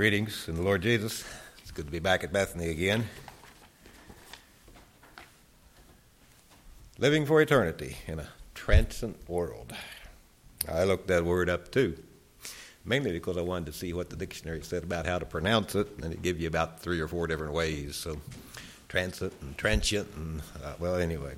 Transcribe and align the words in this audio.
Greetings 0.00 0.48
in 0.48 0.54
the 0.54 0.62
Lord 0.62 0.80
Jesus. 0.80 1.24
It's 1.58 1.70
good 1.72 1.84
to 1.84 1.92
be 1.92 1.98
back 1.98 2.24
at 2.24 2.32
Bethany 2.32 2.70
again. 2.70 3.06
Living 6.98 7.26
for 7.26 7.42
eternity 7.42 7.98
in 8.06 8.18
a 8.18 8.28
transient 8.54 9.28
world. 9.28 9.74
I 10.66 10.84
looked 10.84 11.08
that 11.08 11.26
word 11.26 11.50
up 11.50 11.70
too, 11.70 11.98
mainly 12.82 13.12
because 13.12 13.36
I 13.36 13.42
wanted 13.42 13.66
to 13.66 13.72
see 13.74 13.92
what 13.92 14.08
the 14.08 14.16
dictionary 14.16 14.62
said 14.62 14.84
about 14.84 15.04
how 15.04 15.18
to 15.18 15.26
pronounce 15.26 15.74
it, 15.74 15.86
and 16.02 16.14
it 16.14 16.22
gave 16.22 16.40
you 16.40 16.48
about 16.48 16.80
three 16.80 16.98
or 16.98 17.06
four 17.06 17.26
different 17.26 17.52
ways. 17.52 17.94
So, 17.94 18.16
transient 18.88 19.34
and 19.42 19.58
transient, 19.58 20.08
and 20.16 20.40
uh, 20.64 20.76
well, 20.78 20.96
anyway. 20.96 21.34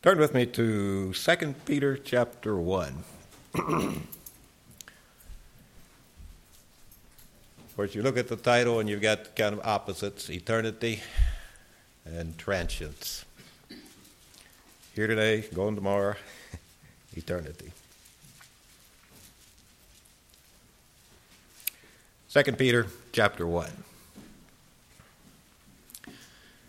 Turn 0.00 0.18
with 0.18 0.32
me 0.32 0.46
to 0.46 1.12
2 1.12 1.54
Peter 1.66 1.98
chapter 1.98 2.56
1. 2.58 3.04
Of 3.54 4.02
course, 7.76 7.94
you 7.94 8.02
look 8.02 8.16
at 8.16 8.28
the 8.28 8.36
title 8.36 8.80
and 8.80 8.88
you've 8.88 9.02
got 9.02 9.36
kind 9.36 9.54
of 9.54 9.60
opposites 9.64 10.30
eternity 10.30 11.00
and 12.04 12.36
transience. 12.38 13.24
Here 14.94 15.06
today, 15.06 15.44
going 15.54 15.74
tomorrow, 15.74 16.14
eternity. 17.16 17.72
2 22.32 22.52
Peter 22.52 22.86
chapter 23.12 23.46
1. 23.46 23.70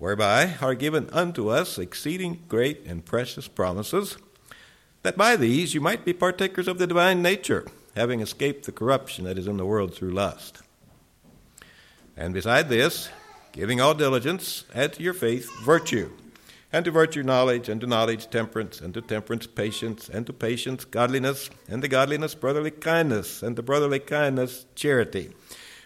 whereby 0.00 0.56
are 0.62 0.74
given 0.74 1.08
unto 1.10 1.48
us 1.48 1.78
exceeding 1.78 2.42
great 2.48 2.84
and 2.86 3.04
precious 3.04 3.46
promises, 3.46 4.16
that 5.02 5.16
by 5.16 5.36
these 5.36 5.74
you 5.74 5.80
might 5.80 6.04
be 6.04 6.12
partakers 6.12 6.66
of 6.66 6.78
the 6.78 6.86
divine 6.86 7.22
nature, 7.22 7.66
having 7.94 8.20
escaped 8.20 8.64
the 8.64 8.72
corruption 8.72 9.24
that 9.24 9.38
is 9.38 9.46
in 9.46 9.58
the 9.58 9.66
world 9.66 9.94
through 9.94 10.10
lust. 10.10 10.62
And 12.16 12.32
beside 12.32 12.68
this, 12.68 13.10
giving 13.52 13.80
all 13.80 13.94
diligence, 13.94 14.64
add 14.74 14.94
to 14.94 15.02
your 15.02 15.14
faith 15.14 15.50
virtue, 15.62 16.10
and 16.72 16.84
to 16.86 16.90
virtue 16.90 17.22
knowledge, 17.22 17.68
and 17.68 17.80
to 17.80 17.86
knowledge 17.86 18.30
temperance, 18.30 18.80
and 18.80 18.94
to 18.94 19.02
temperance 19.02 19.46
patience, 19.46 20.08
and 20.08 20.26
to 20.26 20.32
patience 20.32 20.84
godliness, 20.86 21.50
and 21.68 21.82
to 21.82 21.88
godliness 21.88 22.34
brotherly 22.34 22.70
kindness, 22.70 23.42
and 23.42 23.54
to 23.56 23.62
brotherly 23.62 23.98
kindness 23.98 24.64
charity. 24.74 25.32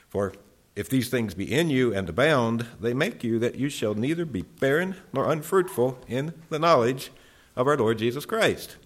For 0.08 0.34
if 0.76 0.88
these 0.88 1.08
things 1.08 1.34
be 1.34 1.52
in 1.52 1.70
you 1.70 1.94
and 1.94 2.08
abound, 2.08 2.66
they 2.80 2.94
make 2.94 3.22
you 3.22 3.38
that 3.38 3.54
you 3.54 3.68
shall 3.68 3.94
neither 3.94 4.24
be 4.24 4.42
barren 4.42 4.96
nor 5.12 5.30
unfruitful 5.30 5.98
in 6.08 6.34
the 6.50 6.58
knowledge 6.58 7.10
of 7.54 7.68
our 7.68 7.76
Lord 7.76 7.98
Jesus 7.98 8.26
Christ. 8.26 8.76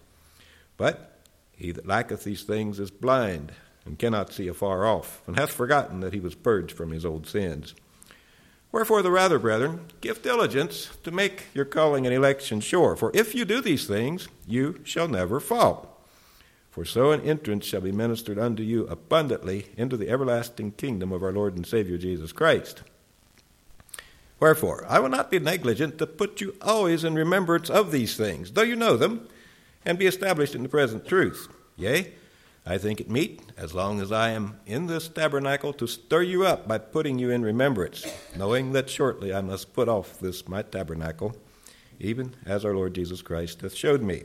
But 0.76 1.20
he 1.52 1.72
that 1.72 1.86
lacketh 1.86 2.24
these 2.24 2.42
things 2.42 2.78
is 2.78 2.90
blind, 2.90 3.52
and 3.84 3.98
cannot 3.98 4.32
see 4.32 4.48
afar 4.48 4.86
off, 4.86 5.22
and 5.26 5.38
hath 5.38 5.50
forgotten 5.50 6.00
that 6.00 6.12
he 6.12 6.20
was 6.20 6.34
purged 6.34 6.72
from 6.72 6.90
his 6.90 7.04
old 7.04 7.26
sins. 7.26 7.74
Wherefore, 8.70 9.00
the 9.00 9.10
rather, 9.10 9.38
brethren, 9.38 9.86
give 10.02 10.22
diligence 10.22 10.90
to 11.02 11.10
make 11.10 11.46
your 11.54 11.64
calling 11.64 12.06
and 12.06 12.14
election 12.14 12.60
sure. 12.60 12.96
For 12.96 13.10
if 13.14 13.34
you 13.34 13.46
do 13.46 13.62
these 13.62 13.86
things, 13.86 14.28
you 14.46 14.80
shall 14.84 15.08
never 15.08 15.40
fall. 15.40 15.97
For 16.70 16.84
so 16.84 17.12
an 17.12 17.22
entrance 17.22 17.64
shall 17.64 17.80
be 17.80 17.92
ministered 17.92 18.38
unto 18.38 18.62
you 18.62 18.86
abundantly 18.86 19.66
into 19.76 19.96
the 19.96 20.08
everlasting 20.08 20.72
kingdom 20.72 21.12
of 21.12 21.22
our 21.22 21.32
Lord 21.32 21.56
and 21.56 21.66
Savior 21.66 21.98
Jesus 21.98 22.32
Christ. 22.32 22.82
Wherefore, 24.40 24.84
I 24.88 25.00
will 25.00 25.08
not 25.08 25.30
be 25.30 25.40
negligent 25.40 25.98
to 25.98 26.06
put 26.06 26.40
you 26.40 26.54
always 26.62 27.02
in 27.02 27.14
remembrance 27.14 27.68
of 27.68 27.90
these 27.90 28.16
things, 28.16 28.52
though 28.52 28.62
you 28.62 28.76
know 28.76 28.96
them, 28.96 29.28
and 29.84 29.98
be 29.98 30.06
established 30.06 30.54
in 30.54 30.62
the 30.62 30.68
present 30.68 31.06
truth. 31.06 31.48
Yea, 31.76 32.12
I 32.64 32.78
think 32.78 33.00
it 33.00 33.10
meet, 33.10 33.40
as 33.56 33.74
long 33.74 34.00
as 34.00 34.12
I 34.12 34.30
am 34.30 34.60
in 34.66 34.86
this 34.86 35.08
tabernacle, 35.08 35.72
to 35.72 35.86
stir 35.86 36.22
you 36.22 36.44
up 36.46 36.68
by 36.68 36.78
putting 36.78 37.18
you 37.18 37.30
in 37.30 37.42
remembrance, 37.42 38.06
knowing 38.36 38.72
that 38.72 38.90
shortly 38.90 39.32
I 39.32 39.40
must 39.40 39.72
put 39.72 39.88
off 39.88 40.20
this 40.20 40.46
my 40.46 40.62
tabernacle, 40.62 41.34
even 41.98 42.34
as 42.44 42.64
our 42.64 42.74
Lord 42.74 42.94
Jesus 42.94 43.22
Christ 43.22 43.62
hath 43.62 43.74
showed 43.74 44.02
me. 44.02 44.24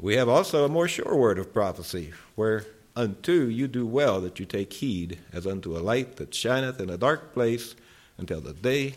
We 0.00 0.14
have 0.14 0.28
also 0.28 0.64
a 0.64 0.68
more 0.68 0.86
sure 0.86 1.16
word 1.16 1.40
of 1.40 1.52
prophecy, 1.52 2.12
whereunto 2.36 3.46
you 3.46 3.66
do 3.66 3.84
well 3.84 4.20
that 4.20 4.38
you 4.38 4.46
take 4.46 4.72
heed, 4.72 5.18
as 5.32 5.44
unto 5.44 5.76
a 5.76 5.80
light 5.80 6.16
that 6.16 6.32
shineth 6.32 6.80
in 6.80 6.88
a 6.88 6.96
dark 6.96 7.34
place 7.34 7.74
until 8.16 8.40
the 8.40 8.52
day 8.52 8.94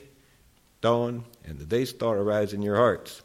dawn 0.81 1.23
and 1.44 1.57
the 1.57 1.66
day 1.66 1.85
star 1.85 2.17
arise 2.17 2.53
in 2.53 2.62
your 2.62 2.75
hearts. 2.75 3.22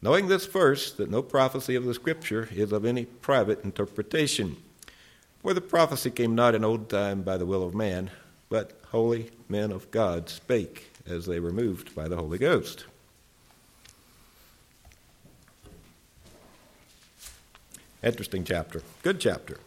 Knowing 0.00 0.28
this 0.28 0.46
first, 0.46 0.96
that 0.96 1.10
no 1.10 1.22
prophecy 1.22 1.74
of 1.74 1.84
the 1.84 1.94
Scripture 1.94 2.48
is 2.52 2.72
of 2.72 2.84
any 2.84 3.04
private 3.04 3.62
interpretation. 3.64 4.56
For 5.42 5.54
the 5.54 5.60
prophecy 5.60 6.10
came 6.10 6.34
not 6.34 6.54
in 6.54 6.64
old 6.64 6.88
time 6.88 7.22
by 7.22 7.36
the 7.36 7.46
will 7.46 7.62
of 7.62 7.74
man, 7.74 8.10
but 8.48 8.80
holy 8.88 9.30
men 9.48 9.72
of 9.72 9.90
God 9.90 10.28
spake 10.28 10.90
as 11.06 11.26
they 11.26 11.38
were 11.38 11.52
moved 11.52 11.94
by 11.94 12.08
the 12.08 12.16
Holy 12.16 12.38
Ghost. 12.38 12.86
Interesting 18.02 18.42
chapter. 18.42 18.82
Good 19.04 19.20
chapter. 19.20 19.60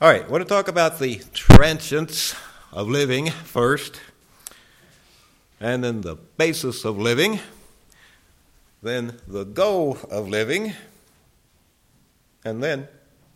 All 0.00 0.08
right, 0.08 0.24
I 0.24 0.28
want 0.28 0.42
to 0.42 0.48
talk 0.48 0.68
about 0.68 1.00
the 1.00 1.20
transience 1.34 2.36
of 2.72 2.88
living 2.88 3.30
first, 3.30 4.00
and 5.58 5.82
then 5.82 6.02
the 6.02 6.14
basis 6.14 6.84
of 6.84 6.98
living, 6.98 7.40
then 8.80 9.18
the 9.26 9.44
goal 9.44 9.98
of 10.08 10.28
living, 10.28 10.74
and 12.44 12.62
then 12.62 12.86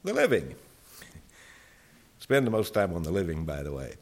the 0.05 0.15
living. 0.15 0.55
Spend 2.21 2.47
the 2.47 2.53
most 2.53 2.72
time 2.72 2.95
on 2.95 3.03
the 3.03 3.11
living, 3.11 3.45
by 3.45 3.65
the 3.65 3.72
way. 3.72 3.95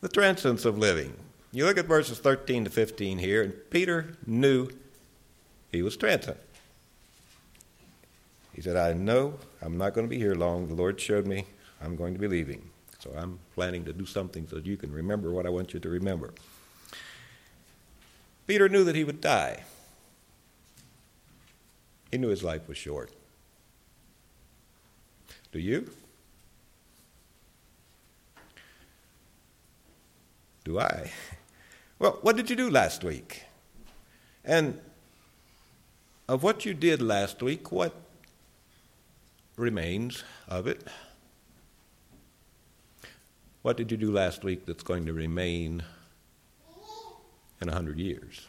The 0.00 0.08
transience 0.08 0.64
of 0.64 0.78
living. 0.78 1.12
You 1.52 1.66
look 1.66 1.76
at 1.76 1.84
verses 1.84 2.18
13 2.20 2.64
to 2.64 2.70
15 2.70 3.18
here, 3.18 3.42
and 3.42 3.52
Peter 3.68 4.16
knew 4.26 4.70
he 5.70 5.82
was 5.82 5.94
transient. 5.94 6.38
He 8.56 8.62
said, 8.62 8.74
I 8.74 8.94
know 8.94 9.34
I'm 9.60 9.76
not 9.76 9.92
going 9.92 10.06
to 10.06 10.08
be 10.08 10.16
here 10.16 10.34
long. 10.34 10.66
The 10.66 10.74
Lord 10.74 10.98
showed 10.98 11.26
me 11.26 11.44
I'm 11.82 11.94
going 11.94 12.14
to 12.14 12.18
be 12.18 12.26
leaving. 12.26 12.70
So 12.98 13.12
I'm 13.14 13.38
planning 13.54 13.84
to 13.84 13.92
do 13.92 14.06
something 14.06 14.48
so 14.48 14.56
that 14.56 14.64
you 14.64 14.78
can 14.78 14.90
remember 14.90 15.30
what 15.30 15.44
I 15.44 15.50
want 15.50 15.74
you 15.74 15.80
to 15.80 15.88
remember. 15.90 16.32
Peter 18.46 18.66
knew 18.66 18.82
that 18.84 18.96
he 18.96 19.04
would 19.04 19.20
die. 19.20 19.62
He 22.10 22.16
knew 22.16 22.28
his 22.28 22.42
life 22.42 22.66
was 22.66 22.78
short. 22.78 23.12
Do 25.52 25.58
you? 25.58 25.90
Do 30.64 30.80
I? 30.80 31.12
Well, 31.98 32.18
what 32.20 32.36
did 32.36 32.50
you 32.50 32.56
do 32.56 32.68
last 32.68 33.02
week? 33.02 33.44
And 34.44 34.78
of 36.28 36.42
what 36.42 36.66
you 36.66 36.74
did 36.74 37.00
last 37.00 37.42
week, 37.42 37.72
what 37.72 37.94
remains 39.56 40.22
of 40.48 40.66
it. 40.66 40.86
What 43.62 43.76
did 43.76 43.90
you 43.90 43.96
do 43.96 44.12
last 44.12 44.44
week 44.44 44.66
that's 44.66 44.82
going 44.82 45.06
to 45.06 45.12
remain 45.12 45.82
in 47.60 47.68
a 47.68 47.72
hundred 47.72 47.98
years? 47.98 48.46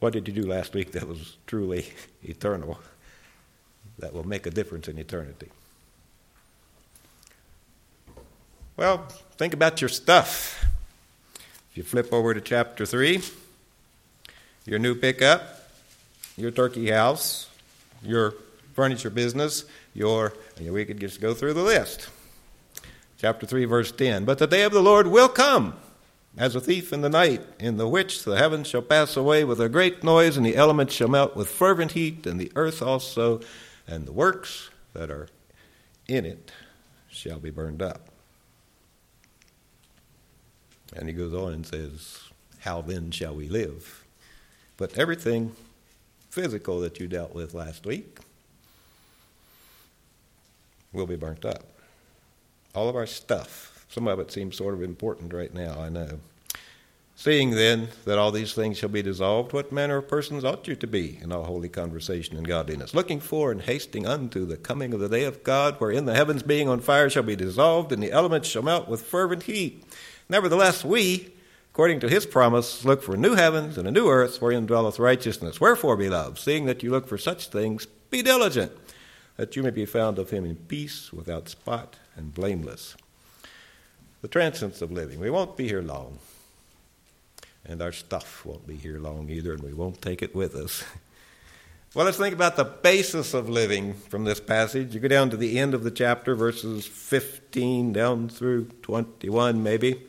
What 0.00 0.12
did 0.12 0.28
you 0.28 0.34
do 0.34 0.46
last 0.46 0.74
week 0.74 0.92
that 0.92 1.06
was 1.06 1.36
truly 1.46 1.86
eternal? 2.22 2.78
that 3.98 4.12
will 4.12 4.26
make 4.26 4.46
a 4.46 4.50
difference 4.50 4.88
in 4.88 4.98
eternity. 4.98 5.48
Well, 8.76 9.06
think 9.36 9.54
about 9.54 9.80
your 9.80 9.88
stuff. 9.88 10.64
If 11.70 11.76
you 11.76 11.82
flip 11.82 12.12
over 12.12 12.32
to 12.32 12.40
chapter 12.40 12.86
3, 12.86 13.20
your 14.68 14.78
new 14.78 14.94
pickup, 14.94 15.70
your 16.36 16.50
turkey 16.50 16.90
house, 16.90 17.48
your 18.02 18.34
furniture 18.74 19.08
business, 19.08 19.64
your, 19.94 20.34
we 20.60 20.84
could 20.84 21.00
just 21.00 21.22
go 21.22 21.32
through 21.32 21.54
the 21.54 21.62
list. 21.62 22.10
Chapter 23.16 23.46
3, 23.46 23.64
verse 23.64 23.90
10. 23.90 24.26
But 24.26 24.38
the 24.38 24.46
day 24.46 24.62
of 24.62 24.72
the 24.72 24.82
Lord 24.82 25.06
will 25.06 25.30
come 25.30 25.74
as 26.36 26.54
a 26.54 26.60
thief 26.60 26.92
in 26.92 27.00
the 27.00 27.08
night, 27.08 27.40
in 27.58 27.78
the 27.78 27.88
which 27.88 28.24
the 28.24 28.36
heavens 28.36 28.66
shall 28.66 28.82
pass 28.82 29.16
away 29.16 29.42
with 29.42 29.58
a 29.58 29.70
great 29.70 30.04
noise, 30.04 30.36
and 30.36 30.44
the 30.44 30.54
elements 30.54 30.94
shall 30.94 31.08
melt 31.08 31.34
with 31.34 31.48
fervent 31.48 31.92
heat, 31.92 32.26
and 32.26 32.38
the 32.38 32.52
earth 32.54 32.82
also, 32.82 33.40
and 33.86 34.04
the 34.04 34.12
works 34.12 34.68
that 34.92 35.10
are 35.10 35.28
in 36.06 36.26
it 36.26 36.52
shall 37.08 37.38
be 37.38 37.50
burned 37.50 37.80
up. 37.80 38.10
And 40.94 41.08
he 41.08 41.14
goes 41.14 41.32
on 41.32 41.54
and 41.54 41.66
says, 41.66 42.20
How 42.60 42.82
then 42.82 43.10
shall 43.10 43.34
we 43.34 43.48
live? 43.48 44.04
But 44.78 44.96
everything 44.96 45.54
physical 46.30 46.80
that 46.80 46.98
you 46.98 47.08
dealt 47.08 47.34
with 47.34 47.52
last 47.52 47.84
week 47.84 48.18
will 50.92 51.06
be 51.06 51.16
burnt 51.16 51.44
up. 51.44 51.64
All 52.74 52.88
of 52.88 52.96
our 52.96 53.06
stuff. 53.06 53.84
Some 53.90 54.08
of 54.08 54.20
it 54.20 54.30
seems 54.30 54.56
sort 54.56 54.74
of 54.74 54.82
important 54.82 55.34
right 55.34 55.52
now, 55.52 55.80
I 55.80 55.88
know. 55.88 56.20
Seeing 57.16 57.50
then 57.50 57.88
that 58.04 58.16
all 58.18 58.30
these 58.30 58.54
things 58.54 58.78
shall 58.78 58.88
be 58.88 59.02
dissolved, 59.02 59.52
what 59.52 59.72
manner 59.72 59.96
of 59.96 60.06
persons 60.06 60.44
ought 60.44 60.68
you 60.68 60.76
to 60.76 60.86
be 60.86 61.18
in 61.20 61.32
all 61.32 61.42
holy 61.42 61.68
conversation 61.68 62.36
and 62.36 62.46
godliness, 62.46 62.94
looking 62.94 63.18
for 63.18 63.50
and 63.50 63.62
hasting 63.62 64.06
unto 64.06 64.46
the 64.46 64.56
coming 64.56 64.94
of 64.94 65.00
the 65.00 65.08
day 65.08 65.24
of 65.24 65.42
God, 65.42 65.74
wherein 65.80 66.04
the 66.04 66.14
heavens 66.14 66.44
being 66.44 66.68
on 66.68 66.78
fire 66.78 67.10
shall 67.10 67.24
be 67.24 67.34
dissolved, 67.34 67.90
and 67.90 68.00
the 68.00 68.12
elements 68.12 68.48
shall 68.48 68.62
melt 68.62 68.86
with 68.86 69.02
fervent 69.02 69.42
heat? 69.42 69.82
Nevertheless, 70.28 70.84
we, 70.84 71.32
according 71.78 72.00
to 72.00 72.08
his 72.08 72.26
promise, 72.26 72.84
look 72.84 73.00
for 73.00 73.16
new 73.16 73.36
heavens 73.36 73.78
and 73.78 73.86
a 73.86 73.90
new 73.92 74.08
earth 74.08 74.42
wherein 74.42 74.66
dwelleth 74.66 74.98
righteousness. 74.98 75.60
Wherefore, 75.60 75.96
beloved, 75.96 76.36
seeing 76.36 76.66
that 76.66 76.82
you 76.82 76.90
look 76.90 77.06
for 77.06 77.16
such 77.16 77.46
things, 77.46 77.86
be 78.10 78.20
diligent, 78.20 78.72
that 79.36 79.54
you 79.54 79.62
may 79.62 79.70
be 79.70 79.86
found 79.86 80.18
of 80.18 80.30
him 80.30 80.44
in 80.44 80.56
peace, 80.56 81.12
without 81.12 81.48
spot, 81.48 81.94
and 82.16 82.34
blameless. 82.34 82.96
The 84.22 84.26
transience 84.26 84.82
of 84.82 84.90
living. 84.90 85.20
We 85.20 85.30
won't 85.30 85.56
be 85.56 85.68
here 85.68 85.80
long. 85.80 86.18
And 87.64 87.80
our 87.80 87.92
stuff 87.92 88.44
won't 88.44 88.66
be 88.66 88.74
here 88.74 88.98
long 88.98 89.30
either, 89.30 89.52
and 89.52 89.62
we 89.62 89.72
won't 89.72 90.02
take 90.02 90.20
it 90.20 90.34
with 90.34 90.56
us. 90.56 90.82
Well, 91.94 92.04
let's 92.04 92.18
think 92.18 92.34
about 92.34 92.56
the 92.56 92.66
basis 92.66 93.32
of 93.32 93.48
living 93.48 93.94
from 93.94 94.24
this 94.24 94.40
passage. 94.40 94.94
You 94.94 95.00
go 95.00 95.08
down 95.08 95.30
to 95.30 95.38
the 95.38 95.58
end 95.58 95.72
of 95.72 95.84
the 95.84 95.90
chapter, 95.90 96.34
verses 96.34 96.86
15 96.86 97.94
down 97.94 98.28
through 98.28 98.66
21, 98.82 99.62
maybe. 99.62 100.06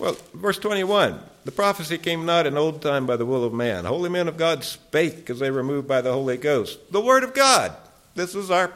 Well, 0.00 0.16
verse 0.32 0.58
21 0.58 1.20
The 1.44 1.52
prophecy 1.52 1.98
came 1.98 2.24
not 2.24 2.46
in 2.46 2.56
old 2.56 2.80
time 2.80 3.06
by 3.06 3.16
the 3.16 3.26
will 3.26 3.44
of 3.44 3.52
man. 3.52 3.84
Holy 3.84 4.08
men 4.08 4.26
of 4.26 4.38
God 4.38 4.64
spake 4.64 5.28
as 5.28 5.38
they 5.38 5.50
were 5.50 5.62
moved 5.62 5.86
by 5.86 6.00
the 6.00 6.12
Holy 6.12 6.38
Ghost. 6.38 6.90
The 6.90 7.02
Word 7.02 7.22
of 7.22 7.34
God. 7.34 7.76
This 8.14 8.34
is 8.34 8.50
our 8.50 8.72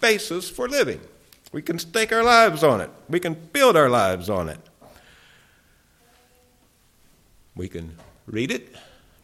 basis 0.00 0.48
for 0.48 0.66
living. 0.66 1.00
We 1.52 1.62
can 1.62 1.78
stake 1.78 2.12
our 2.12 2.24
lives 2.24 2.64
on 2.64 2.80
it, 2.80 2.90
we 3.08 3.20
can 3.20 3.34
build 3.34 3.76
our 3.76 3.90
lives 3.90 4.28
on 4.28 4.48
it. 4.48 4.58
We 7.54 7.68
can 7.68 7.96
read 8.26 8.50
it, 8.50 8.74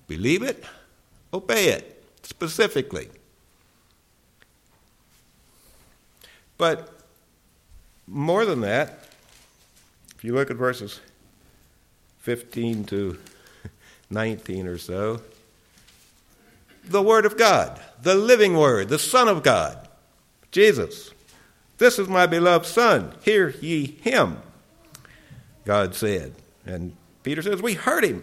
believe 0.08 0.42
it, 0.42 0.64
obey 1.34 1.68
it 1.68 2.02
specifically. 2.22 3.08
But 6.56 6.98
more 8.06 8.46
than 8.46 8.62
that, 8.62 9.06
if 10.16 10.24
you 10.24 10.34
look 10.34 10.50
at 10.50 10.56
verses 10.56 11.00
15 12.22 12.84
to 12.84 13.18
19 14.10 14.66
or 14.68 14.78
so. 14.78 15.20
The 16.84 17.02
Word 17.02 17.26
of 17.26 17.36
God, 17.36 17.80
the 18.00 18.14
living 18.14 18.56
Word, 18.56 18.88
the 18.88 18.98
Son 18.98 19.28
of 19.28 19.42
God, 19.42 19.88
Jesus. 20.52 21.10
This 21.78 21.98
is 21.98 22.08
my 22.08 22.26
beloved 22.26 22.66
Son. 22.66 23.12
Hear 23.22 23.50
ye 23.60 23.86
him, 23.86 24.38
God 25.64 25.96
said. 25.96 26.34
And 26.64 26.94
Peter 27.24 27.42
says, 27.42 27.60
We 27.60 27.74
heard 27.74 28.04
him. 28.04 28.22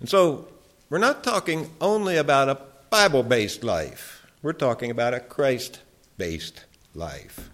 And 0.00 0.08
so 0.08 0.48
we're 0.90 0.98
not 0.98 1.22
talking 1.22 1.70
only 1.80 2.16
about 2.16 2.48
a 2.48 2.58
Bible 2.90 3.22
based 3.22 3.62
life, 3.62 4.26
we're 4.42 4.52
talking 4.52 4.90
about 4.90 5.14
a 5.14 5.20
Christ 5.20 5.80
based 6.16 6.64
life. 6.94 7.50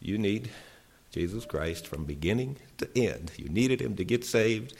You 0.00 0.18
need 0.18 0.50
Jesus 1.10 1.44
Christ 1.44 1.86
from 1.86 2.04
beginning 2.04 2.56
to 2.78 2.88
end. 2.96 3.32
You 3.36 3.48
needed 3.48 3.80
him 3.80 3.96
to 3.96 4.04
get 4.04 4.24
saved. 4.24 4.74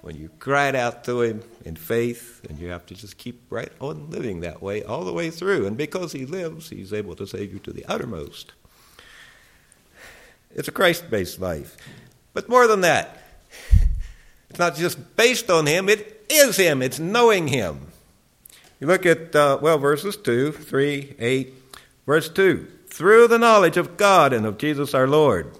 When 0.00 0.16
you 0.16 0.30
cried 0.38 0.76
out 0.76 1.04
to 1.04 1.22
him 1.22 1.42
in 1.64 1.74
faith, 1.74 2.40
and 2.48 2.58
you 2.58 2.68
have 2.68 2.86
to 2.86 2.94
just 2.94 3.18
keep 3.18 3.42
right 3.50 3.72
on 3.80 4.10
living 4.10 4.40
that 4.40 4.62
way 4.62 4.82
all 4.82 5.04
the 5.04 5.12
way 5.12 5.30
through. 5.30 5.66
And 5.66 5.76
because 5.76 6.12
he 6.12 6.24
lives, 6.24 6.70
he's 6.70 6.92
able 6.92 7.16
to 7.16 7.26
save 7.26 7.52
you 7.52 7.58
to 7.60 7.72
the 7.72 7.84
uttermost. 7.86 8.52
It's 10.54 10.68
a 10.68 10.72
Christ 10.72 11.10
based 11.10 11.40
life. 11.40 11.76
But 12.32 12.48
more 12.48 12.66
than 12.66 12.80
that, 12.82 13.18
it's 14.50 14.58
not 14.58 14.76
just 14.76 15.16
based 15.16 15.50
on 15.50 15.66
him, 15.66 15.88
it 15.88 16.24
is 16.30 16.56
him, 16.56 16.80
it's 16.80 17.00
knowing 17.00 17.48
him. 17.48 17.88
You 18.80 18.86
look 18.86 19.04
at, 19.04 19.34
uh, 19.34 19.58
well, 19.60 19.78
verses 19.78 20.16
2, 20.16 20.52
3, 20.52 21.16
8, 21.18 21.54
verse 22.06 22.28
2 22.28 22.68
through 22.98 23.28
the 23.28 23.38
knowledge 23.38 23.76
of 23.76 23.96
God 23.96 24.32
and 24.32 24.44
of 24.44 24.58
Jesus 24.58 24.92
our 24.92 25.06
Lord. 25.06 25.52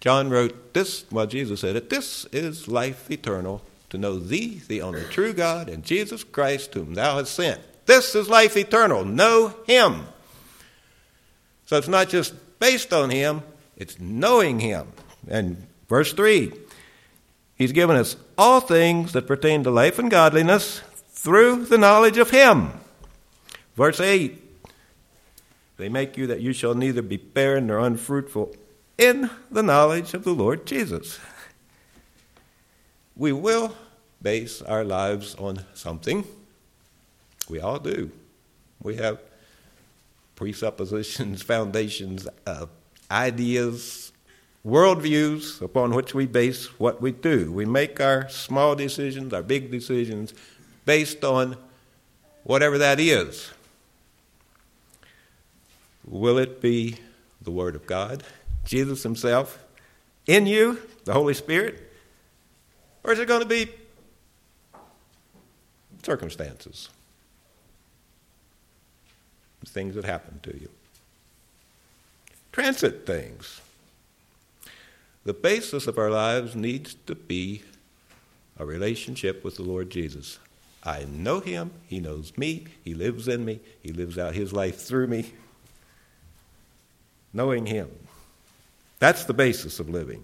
John 0.00 0.28
wrote 0.28 0.74
this, 0.74 1.04
well, 1.08 1.24
Jesus 1.24 1.60
said 1.60 1.76
it, 1.76 1.88
this 1.88 2.24
is 2.32 2.66
life 2.66 3.08
eternal, 3.08 3.62
to 3.90 3.96
know 3.96 4.18
thee, 4.18 4.60
the 4.66 4.82
only 4.82 5.04
true 5.04 5.32
God, 5.32 5.68
and 5.68 5.84
Jesus 5.84 6.24
Christ, 6.24 6.74
whom 6.74 6.94
thou 6.94 7.18
hast 7.18 7.32
sent. 7.32 7.60
This 7.86 8.16
is 8.16 8.28
life 8.28 8.56
eternal. 8.56 9.04
Know 9.04 9.54
him. 9.68 10.06
So 11.66 11.76
it's 11.76 11.86
not 11.86 12.08
just 12.08 12.34
based 12.58 12.92
on 12.92 13.10
him, 13.10 13.42
it's 13.76 14.00
knowing 14.00 14.58
him. 14.58 14.88
And 15.28 15.68
verse 15.88 16.12
3 16.12 16.52
He's 17.54 17.70
given 17.70 17.94
us 17.94 18.16
all 18.36 18.58
things 18.58 19.12
that 19.12 19.28
pertain 19.28 19.62
to 19.62 19.70
life 19.70 20.00
and 20.00 20.10
godliness 20.10 20.80
through 21.10 21.66
the 21.66 21.78
knowledge 21.78 22.18
of 22.18 22.30
him. 22.30 22.72
Verse 23.76 24.00
8 24.00 24.43
they 25.76 25.88
make 25.88 26.16
you 26.16 26.26
that 26.28 26.40
you 26.40 26.52
shall 26.52 26.74
neither 26.74 27.02
be 27.02 27.16
barren 27.16 27.66
nor 27.66 27.78
unfruitful 27.80 28.54
in 28.96 29.30
the 29.50 29.62
knowledge 29.62 30.14
of 30.14 30.24
the 30.24 30.34
Lord 30.34 30.66
Jesus. 30.66 31.18
We 33.16 33.32
will 33.32 33.74
base 34.22 34.62
our 34.62 34.84
lives 34.84 35.34
on 35.36 35.64
something. 35.74 36.24
We 37.48 37.60
all 37.60 37.78
do. 37.78 38.10
We 38.82 38.96
have 38.96 39.18
presuppositions, 40.36 41.42
foundations, 41.42 42.26
uh, 42.46 42.66
ideas, 43.10 44.12
worldviews 44.66 45.60
upon 45.60 45.94
which 45.94 46.14
we 46.14 46.26
base 46.26 46.78
what 46.78 47.02
we 47.02 47.12
do. 47.12 47.52
We 47.52 47.66
make 47.66 48.00
our 48.00 48.28
small 48.28 48.74
decisions, 48.74 49.32
our 49.34 49.42
big 49.42 49.70
decisions, 49.70 50.32
based 50.86 51.24
on 51.24 51.56
whatever 52.44 52.78
that 52.78 52.98
is. 52.98 53.50
Will 56.06 56.38
it 56.38 56.60
be 56.60 56.96
the 57.40 57.50
Word 57.50 57.76
of 57.76 57.86
God, 57.86 58.22
Jesus 58.64 59.02
Himself, 59.02 59.58
in 60.26 60.46
you, 60.46 60.80
the 61.04 61.12
Holy 61.12 61.34
Spirit? 61.34 61.92
Or 63.02 63.12
is 63.12 63.18
it 63.18 63.28
going 63.28 63.42
to 63.42 63.48
be 63.48 63.70
circumstances? 66.02 66.88
Things 69.66 69.94
that 69.94 70.04
happen 70.04 70.40
to 70.42 70.58
you. 70.58 70.68
Transit 72.52 73.06
things. 73.06 73.60
The 75.24 75.32
basis 75.32 75.86
of 75.86 75.98
our 75.98 76.10
lives 76.10 76.54
needs 76.54 76.94
to 77.06 77.14
be 77.14 77.62
a 78.58 78.66
relationship 78.66 79.42
with 79.42 79.56
the 79.56 79.62
Lord 79.62 79.88
Jesus. 79.88 80.38
I 80.82 81.04
know 81.04 81.40
Him, 81.40 81.70
He 81.86 81.98
knows 81.98 82.36
me, 82.36 82.66
He 82.84 82.94
lives 82.94 83.26
in 83.26 83.44
me, 83.44 83.60
He 83.82 83.92
lives 83.92 84.18
out 84.18 84.34
His 84.34 84.52
life 84.52 84.76
through 84.76 85.06
me 85.06 85.32
knowing 87.34 87.66
Him. 87.66 87.90
That's 88.98 89.24
the 89.24 89.34
basis 89.34 89.80
of 89.80 89.90
living. 89.90 90.22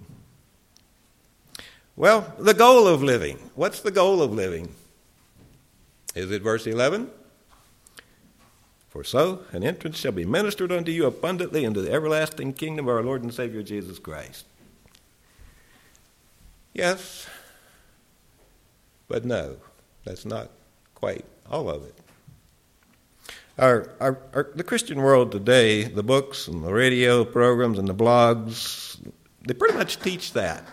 Well, 1.97 2.33
the 2.39 2.55
goal 2.55 2.87
of 2.87 3.03
living. 3.03 3.39
What's 3.55 3.81
the 3.81 3.91
goal 3.91 4.23
of 4.23 4.33
living? 4.33 4.71
Is 6.15 6.31
it 6.31 6.41
verse 6.41 6.67
11? 6.67 7.11
For 8.89 9.05
so 9.05 9.43
an 9.53 9.63
entrance 9.63 9.99
shall 9.99 10.13
be 10.13 10.25
ministered 10.25 10.73
unto 10.73 10.91
you 10.91 11.07
abundantly 11.07 11.65
into 11.65 11.83
the 11.83 11.93
everlasting 11.93 12.55
kingdom 12.55 12.89
of 12.89 12.95
our 12.95 13.03
Lord 13.03 13.23
and 13.23 13.33
Savior 13.33 13.63
Jesus 13.63 13.99
Christ. 13.99 14.47
Yes, 16.73 17.27
But 19.11 19.25
no, 19.25 19.57
that's 20.05 20.25
not 20.25 20.51
quite 20.95 21.25
all 21.51 21.69
of 21.69 21.83
it. 21.83 21.95
Our, 23.61 23.91
our, 24.01 24.19
our, 24.33 24.51
the 24.55 24.65
Christian 24.65 25.03
world 25.03 25.33
today, 25.33 25.85
the 25.85 26.03
books 26.03 26.49
and 26.49 26.65
the 26.65 26.73
radio 26.73 27.27
programs 27.27 27.79
and 27.79 27.87
the 27.87 27.95
blogs, 27.95 28.99
they 29.47 29.53
pretty 29.53 29.75
much 29.77 30.01
teach 30.01 30.33
that. 30.33 30.65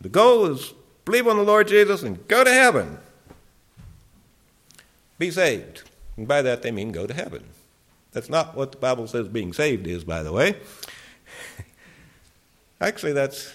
The 0.00 0.08
goal 0.08 0.46
is 0.46 0.72
believe 1.04 1.26
on 1.26 1.36
the 1.36 1.42
Lord 1.42 1.66
Jesus 1.66 2.04
and 2.04 2.28
go 2.28 2.44
to 2.44 2.52
heaven. 2.52 2.98
Be 5.18 5.32
saved. 5.32 5.82
And 6.16 6.28
by 6.28 6.42
that 6.42 6.62
they 6.62 6.70
mean 6.70 6.92
go 6.92 7.08
to 7.08 7.14
heaven. 7.14 7.42
That's 8.12 8.30
not 8.30 8.56
what 8.56 8.70
the 8.70 8.78
Bible 8.78 9.08
says 9.08 9.26
being 9.26 9.52
saved 9.52 9.88
is, 9.88 10.04
by 10.04 10.22
the 10.22 10.32
way. 10.32 10.56
Actually, 12.80 13.14
that's 13.14 13.52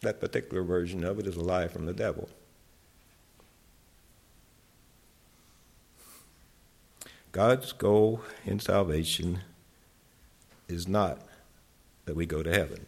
that 0.00 0.20
particular 0.20 0.64
version 0.64 1.04
of 1.04 1.20
it 1.20 1.28
is 1.28 1.36
a 1.36 1.42
lie 1.42 1.68
from 1.68 1.86
the 1.86 1.92
devil. 1.92 2.28
God's 7.32 7.72
goal 7.72 8.22
in 8.44 8.58
salvation 8.58 9.40
is 10.68 10.88
not 10.88 11.18
that 12.04 12.16
we 12.16 12.26
go 12.26 12.42
to 12.42 12.52
heaven. 12.52 12.86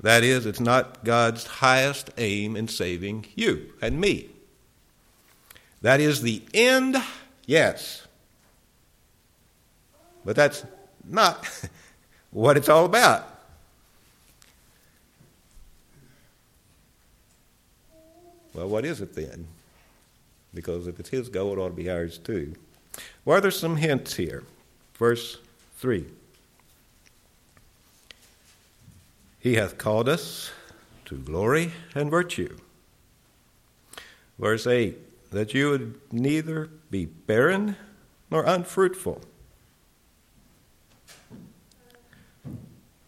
That 0.00 0.22
is, 0.22 0.46
it's 0.46 0.60
not 0.60 1.04
God's 1.04 1.44
highest 1.44 2.10
aim 2.18 2.54
in 2.56 2.68
saving 2.68 3.26
you 3.34 3.72
and 3.82 4.00
me. 4.00 4.28
That 5.82 6.00
is 6.00 6.22
the 6.22 6.42
end, 6.54 6.96
yes. 7.46 8.06
But 10.24 10.36
that's 10.36 10.64
not 11.04 11.48
what 12.30 12.56
it's 12.56 12.68
all 12.68 12.84
about. 12.84 13.26
Well, 18.54 18.68
what 18.68 18.84
is 18.84 19.00
it 19.00 19.14
then? 19.14 19.46
Because 20.54 20.86
if 20.86 20.98
it's 20.98 21.10
His 21.10 21.28
goal, 21.28 21.52
it 21.52 21.58
ought 21.58 21.68
to 21.68 21.74
be 21.74 21.90
ours 21.90 22.18
too. 22.18 22.54
Well, 23.24 23.40
there's 23.40 23.58
some 23.58 23.76
hints 23.76 24.14
here. 24.14 24.44
Verse 24.94 25.38
3 25.76 26.06
He 29.38 29.54
hath 29.54 29.78
called 29.78 30.08
us 30.08 30.50
to 31.06 31.16
glory 31.16 31.72
and 31.94 32.10
virtue. 32.10 32.56
Verse 34.38 34.66
8 34.66 35.30
That 35.30 35.54
you 35.54 35.70
would 35.70 36.00
neither 36.12 36.70
be 36.90 37.06
barren 37.06 37.76
nor 38.30 38.44
unfruitful. 38.44 39.22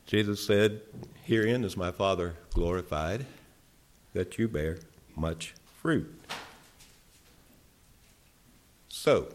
Jesus 0.06 0.44
said, 0.44 0.80
Herein 1.22 1.62
is 1.62 1.76
my 1.76 1.92
Father 1.92 2.34
glorified, 2.52 3.26
that 4.12 4.38
you 4.38 4.48
bear 4.48 4.78
much 5.14 5.54
fruit. 5.80 6.12
So 8.88 9.28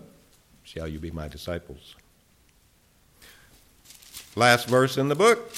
shall 0.66 0.88
you 0.88 1.00
be 1.00 1.12
my 1.12 1.30
disciples. 1.30 1.96
Last 4.36 4.68
verse 4.68 4.98
in 4.98 5.08
the 5.08 5.16
book. 5.16 5.54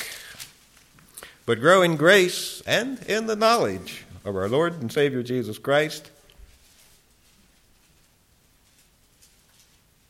But 1.47 1.61
grow 1.61 1.81
in 1.81 1.95
grace 1.95 2.61
and 2.67 3.01
in 3.03 3.25
the 3.25 3.35
knowledge 3.35 4.05
of 4.25 4.35
our 4.35 4.49
Lord 4.49 4.81
and 4.81 4.91
Savior 4.91 5.23
Jesus 5.23 5.57
Christ, 5.57 6.11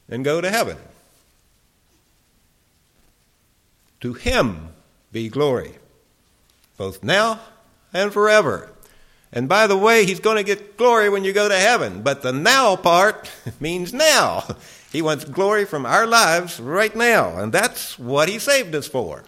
and 0.10 0.26
go 0.26 0.42
to 0.42 0.50
heaven. 0.50 0.78
To 4.02 4.14
him 4.14 4.70
be 5.12 5.30
glory, 5.30 5.76
both 6.76 7.04
now 7.04 7.40
and 7.94 8.12
forever. 8.12 8.72
And 9.32 9.50
by 9.50 9.68
the 9.68 9.78
way, 9.78 10.06
he's 10.06 10.20
going 10.20 10.38
to 10.38 10.44
get 10.44 10.78
glory 10.78 11.10
when 11.10 11.24
you 11.24 11.34
go 11.34 11.50
to 11.50 11.58
heaven. 11.58 12.02
But 12.02 12.22
the 12.22 12.32
now 12.32 12.76
part 12.76 13.32
means 13.60 13.94
now. 13.94 14.44
He 14.90 15.02
wants 15.02 15.26
glory 15.26 15.66
from 15.66 15.86
our 15.86 16.08
lives 16.08 16.62
right 16.62 16.96
now. 16.96 17.38
And 17.38 17.52
that's 17.52 18.00
what 18.00 18.30
he 18.30 18.40
saved 18.40 18.74
us 18.74 18.88
for. 18.88 19.26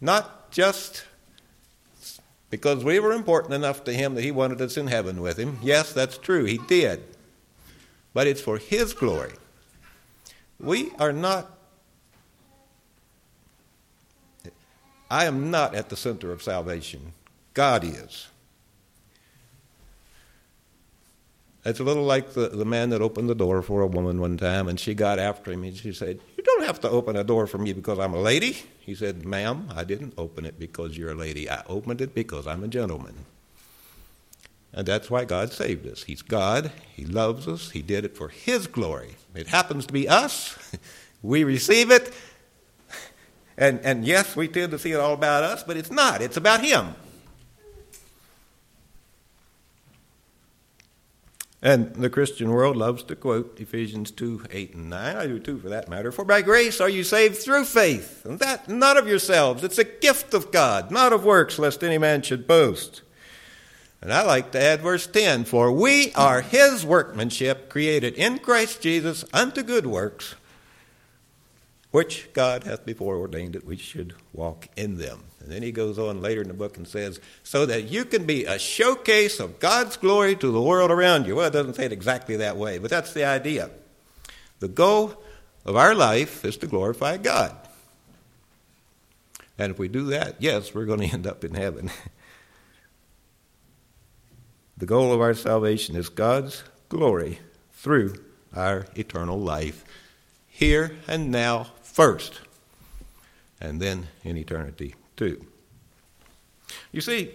Not 0.00 0.50
just 0.50 1.04
because 2.50 2.82
we 2.82 2.98
were 2.98 3.12
important 3.12 3.54
enough 3.54 3.84
to 3.84 3.92
him 3.92 4.16
that 4.16 4.24
he 4.24 4.32
wanted 4.32 4.60
us 4.60 4.76
in 4.76 4.88
heaven 4.88 5.20
with 5.20 5.38
him. 5.38 5.60
Yes, 5.62 5.92
that's 5.92 6.18
true. 6.18 6.44
He 6.44 6.58
did. 6.58 7.04
But 8.12 8.26
it's 8.26 8.40
for 8.40 8.58
his 8.58 8.92
glory. 8.92 9.34
We 10.58 10.90
are 10.98 11.12
not. 11.12 11.56
I 15.08 15.26
am 15.26 15.50
not 15.50 15.76
at 15.76 15.88
the 15.88 15.96
center 15.96 16.32
of 16.32 16.42
salvation. 16.42 17.12
God 17.54 17.84
is. 17.84 18.29
It's 21.64 21.78
a 21.78 21.84
little 21.84 22.04
like 22.04 22.32
the, 22.32 22.48
the 22.48 22.64
man 22.64 22.88
that 22.90 23.02
opened 23.02 23.28
the 23.28 23.34
door 23.34 23.60
for 23.60 23.82
a 23.82 23.86
woman 23.86 24.18
one 24.18 24.38
time, 24.38 24.66
and 24.66 24.80
she 24.80 24.94
got 24.94 25.18
after 25.18 25.52
him, 25.52 25.62
and 25.62 25.76
she 25.76 25.92
said, 25.92 26.18
You 26.36 26.42
don't 26.42 26.64
have 26.64 26.80
to 26.80 26.90
open 26.90 27.16
a 27.16 27.24
door 27.24 27.46
for 27.46 27.58
me 27.58 27.74
because 27.74 27.98
I'm 27.98 28.14
a 28.14 28.20
lady. 28.20 28.62
He 28.78 28.94
said, 28.94 29.26
Ma'am, 29.26 29.68
I 29.74 29.84
didn't 29.84 30.14
open 30.16 30.46
it 30.46 30.58
because 30.58 30.96
you're 30.96 31.10
a 31.10 31.14
lady. 31.14 31.50
I 31.50 31.62
opened 31.66 32.00
it 32.00 32.14
because 32.14 32.46
I'm 32.46 32.64
a 32.64 32.68
gentleman. 32.68 33.26
And 34.72 34.86
that's 34.86 35.10
why 35.10 35.24
God 35.24 35.52
saved 35.52 35.86
us. 35.86 36.04
He's 36.04 36.22
God. 36.22 36.70
He 36.94 37.04
loves 37.04 37.46
us. 37.46 37.70
He 37.72 37.82
did 37.82 38.04
it 38.04 38.16
for 38.16 38.28
His 38.28 38.66
glory. 38.66 39.16
It 39.34 39.48
happens 39.48 39.84
to 39.86 39.92
be 39.92 40.08
us. 40.08 40.56
we 41.22 41.44
receive 41.44 41.90
it. 41.90 42.14
And, 43.58 43.80
and 43.80 44.06
yes, 44.06 44.34
we 44.34 44.48
tend 44.48 44.70
to 44.70 44.78
see 44.78 44.92
it 44.92 45.00
all 45.00 45.12
about 45.12 45.42
us, 45.42 45.62
but 45.62 45.76
it's 45.76 45.90
not. 45.90 46.22
It's 46.22 46.38
about 46.38 46.64
Him. 46.64 46.94
And 51.62 51.94
the 51.94 52.08
Christian 52.08 52.50
world 52.50 52.76
loves 52.76 53.02
to 53.04 53.16
quote 53.16 53.60
Ephesians 53.60 54.10
2 54.10 54.46
8 54.50 54.74
and 54.74 54.88
9. 54.88 55.16
I 55.16 55.26
do 55.26 55.38
too, 55.38 55.58
for 55.58 55.68
that 55.68 55.90
matter. 55.90 56.10
For 56.10 56.24
by 56.24 56.40
grace 56.40 56.80
are 56.80 56.88
you 56.88 57.04
saved 57.04 57.36
through 57.36 57.64
faith, 57.66 58.24
and 58.24 58.38
that 58.38 58.68
not 58.68 58.96
of 58.96 59.06
yourselves. 59.06 59.62
It's 59.62 59.78
a 59.78 59.84
gift 59.84 60.32
of 60.32 60.52
God, 60.52 60.90
not 60.90 61.12
of 61.12 61.24
works, 61.24 61.58
lest 61.58 61.84
any 61.84 61.98
man 61.98 62.22
should 62.22 62.46
boast. 62.46 63.02
And 64.00 64.10
I 64.10 64.22
like 64.22 64.52
to 64.52 64.62
add 64.62 64.80
verse 64.80 65.06
10 65.06 65.44
For 65.44 65.70
we 65.70 66.12
are 66.14 66.40
his 66.40 66.86
workmanship, 66.86 67.68
created 67.68 68.14
in 68.14 68.38
Christ 68.38 68.80
Jesus 68.80 69.26
unto 69.34 69.62
good 69.62 69.86
works, 69.86 70.36
which 71.90 72.32
God 72.32 72.64
hath 72.64 72.86
before 72.86 73.18
ordained 73.18 73.52
that 73.52 73.66
we 73.66 73.76
should 73.76 74.14
walk 74.32 74.68
in 74.76 74.96
them. 74.96 75.24
And 75.40 75.50
then 75.50 75.62
he 75.62 75.72
goes 75.72 75.98
on 75.98 76.20
later 76.20 76.42
in 76.42 76.48
the 76.48 76.54
book 76.54 76.76
and 76.76 76.86
says, 76.86 77.18
so 77.42 77.64
that 77.66 77.84
you 77.84 78.04
can 78.04 78.26
be 78.26 78.44
a 78.44 78.58
showcase 78.58 79.40
of 79.40 79.58
God's 79.58 79.96
glory 79.96 80.36
to 80.36 80.50
the 80.50 80.60
world 80.60 80.90
around 80.90 81.26
you. 81.26 81.36
Well, 81.36 81.46
it 81.46 81.52
doesn't 81.52 81.74
say 81.74 81.86
it 81.86 81.92
exactly 81.92 82.36
that 82.36 82.56
way, 82.56 82.78
but 82.78 82.90
that's 82.90 83.14
the 83.14 83.24
idea. 83.24 83.70
The 84.60 84.68
goal 84.68 85.22
of 85.64 85.76
our 85.76 85.94
life 85.94 86.44
is 86.44 86.58
to 86.58 86.66
glorify 86.66 87.16
God. 87.16 87.56
And 89.58 89.70
if 89.70 89.78
we 89.78 89.88
do 89.88 90.04
that, 90.06 90.36
yes, 90.38 90.74
we're 90.74 90.84
going 90.84 91.00
to 91.08 91.12
end 91.12 91.26
up 91.26 91.42
in 91.42 91.54
heaven. 91.54 91.90
the 94.76 94.86
goal 94.86 95.12
of 95.12 95.20
our 95.20 95.34
salvation 95.34 95.96
is 95.96 96.10
God's 96.10 96.64
glory 96.90 97.40
through 97.72 98.14
our 98.54 98.86
eternal 98.94 99.38
life, 99.38 99.84
here 100.48 100.96
and 101.08 101.30
now 101.30 101.68
first, 101.82 102.40
and 103.58 103.80
then 103.80 104.08
in 104.22 104.36
eternity 104.36 104.94
too. 105.20 105.38
You 106.92 107.02
see, 107.02 107.34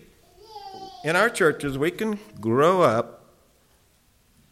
in 1.04 1.16
our 1.16 1.30
churches, 1.30 1.78
we 1.78 1.92
can 1.92 2.18
grow 2.42 2.82
up, 2.82 3.26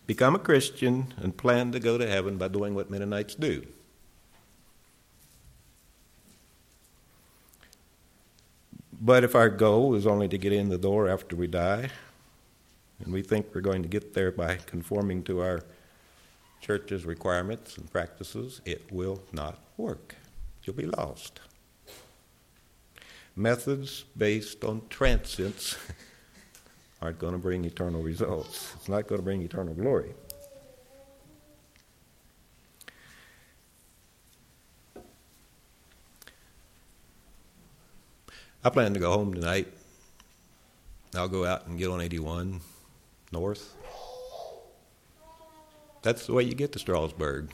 become 0.05 0.35
a 0.35 0.39
Christian, 0.39 1.15
and 1.17 1.35
plan 1.35 1.71
to 1.71 1.79
go 1.79 1.97
to 1.97 2.07
heaven 2.07 2.37
by 2.37 2.49
doing 2.49 2.75
what 2.75 2.91
Mennonites 2.91 3.33
do. 3.33 3.65
But 9.01 9.23
if 9.23 9.33
our 9.33 9.49
goal 9.49 9.95
is 9.95 10.05
only 10.05 10.27
to 10.27 10.37
get 10.37 10.53
in 10.53 10.69
the 10.69 10.77
door 10.77 11.09
after 11.09 11.35
we 11.35 11.47
die, 11.47 11.89
and 13.03 13.11
we 13.11 13.23
think 13.23 13.47
we're 13.51 13.61
going 13.61 13.81
to 13.81 13.89
get 13.89 14.13
there 14.13 14.31
by 14.31 14.57
conforming 14.57 15.23
to 15.23 15.41
our 15.41 15.61
church's 16.61 17.03
requirements 17.03 17.77
and 17.77 17.91
practices, 17.91 18.61
it 18.63 18.83
will 18.91 19.23
not 19.31 19.57
work. 19.75 20.17
You'll 20.63 20.75
be 20.75 20.85
lost 20.85 21.39
methods 23.35 24.05
based 24.17 24.63
on 24.63 24.81
transience 24.89 25.77
aren't 27.01 27.19
going 27.19 27.33
to 27.33 27.39
bring 27.39 27.65
eternal 27.65 28.01
results. 28.01 28.73
It's 28.75 28.89
not 28.89 29.07
going 29.07 29.19
to 29.19 29.23
bring 29.23 29.41
eternal 29.41 29.73
glory. 29.73 30.13
I 38.65 38.69
plan 38.69 38.93
to 38.93 38.99
go 38.99 39.11
home 39.11 39.33
tonight. 39.33 39.67
I'll 41.15 41.27
go 41.27 41.45
out 41.45 41.67
and 41.67 41.77
get 41.77 41.89
on 41.89 41.99
81 41.99 42.61
north. 43.31 43.75
That's 46.01 46.25
the 46.25 46.33
way 46.33 46.43
you 46.43 46.53
get 46.53 46.71
to 46.71 46.79
Strasburg. 46.79 47.49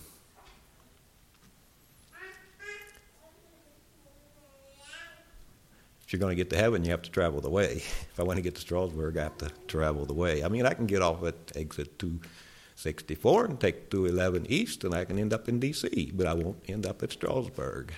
If 6.10 6.14
you're 6.14 6.20
going 6.20 6.36
to 6.36 6.44
get 6.44 6.50
to 6.50 6.58
heaven, 6.58 6.84
you 6.84 6.90
have 6.90 7.04
to 7.04 7.12
travel 7.12 7.40
the 7.40 7.52
way. 7.52 7.84
If 8.12 8.20
I 8.20 8.24
want 8.24 8.38
to 8.38 8.42
get 8.42 8.56
to 8.56 8.62
Strasburg, 8.62 9.16
I 9.16 9.24
have 9.26 9.38
to 9.38 9.52
travel 9.68 10.08
the 10.08 10.16
way. 10.16 10.44
I 10.44 10.48
mean, 10.48 10.66
I 10.66 10.74
can 10.74 10.88
get 10.88 11.04
off 11.04 11.24
at 11.24 11.36
exit 11.56 12.00
264 12.00 13.46
and 13.46 13.60
take 13.60 13.92
211 13.92 14.48
east, 14.50 14.84
and 14.84 14.96
I 14.96 15.06
can 15.06 15.20
end 15.20 15.34
up 15.34 15.48
in 15.48 15.60
D.C., 15.60 16.12
but 16.16 16.26
I 16.26 16.34
won't 16.34 16.64
end 16.68 16.88
up 16.88 17.04
at 17.04 17.12
Strasburg. 17.12 17.94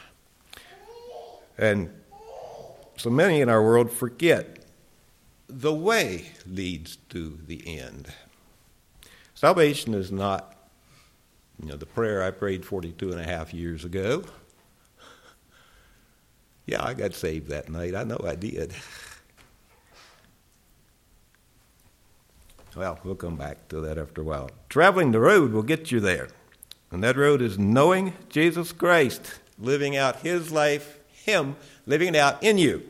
And 1.57 1.89
so 2.97 3.09
many 3.09 3.39
in 3.39 3.47
our 3.47 3.63
world 3.63 3.89
forget 3.89 4.65
the 5.47 5.73
way 5.73 6.33
leads 6.45 6.97
to 7.11 7.39
the 7.47 7.79
end. 7.79 8.09
Salvation 9.35 9.93
is 9.93 10.11
not, 10.11 10.57
you 11.63 11.69
know, 11.69 11.77
the 11.77 11.85
prayer 11.85 12.21
I 12.23 12.31
prayed 12.31 12.65
42 12.65 13.09
and 13.09 13.21
a 13.21 13.23
half 13.23 13.53
years 13.53 13.85
ago. 13.85 14.25
Yeah, 16.65 16.83
I 16.83 16.93
got 16.93 17.13
saved 17.13 17.49
that 17.49 17.69
night. 17.69 17.95
I 17.95 18.03
know 18.03 18.19
I 18.23 18.35
did. 18.35 18.73
Well, 22.75 22.99
we'll 23.03 23.15
come 23.15 23.35
back 23.35 23.67
to 23.69 23.81
that 23.81 23.97
after 23.97 24.21
a 24.21 24.23
while. 24.23 24.49
Traveling 24.69 25.11
the 25.11 25.19
road 25.19 25.51
will 25.51 25.63
get 25.63 25.91
you 25.91 25.99
there. 25.99 26.29
And 26.89 27.03
that 27.03 27.17
road 27.17 27.41
is 27.41 27.59
knowing 27.59 28.13
Jesus 28.29 28.71
Christ, 28.71 29.39
living 29.59 29.97
out 29.97 30.21
His 30.21 30.51
life, 30.51 30.99
Him 31.11 31.57
living 31.85 32.09
it 32.09 32.15
out 32.15 32.41
in 32.43 32.57
you, 32.57 32.89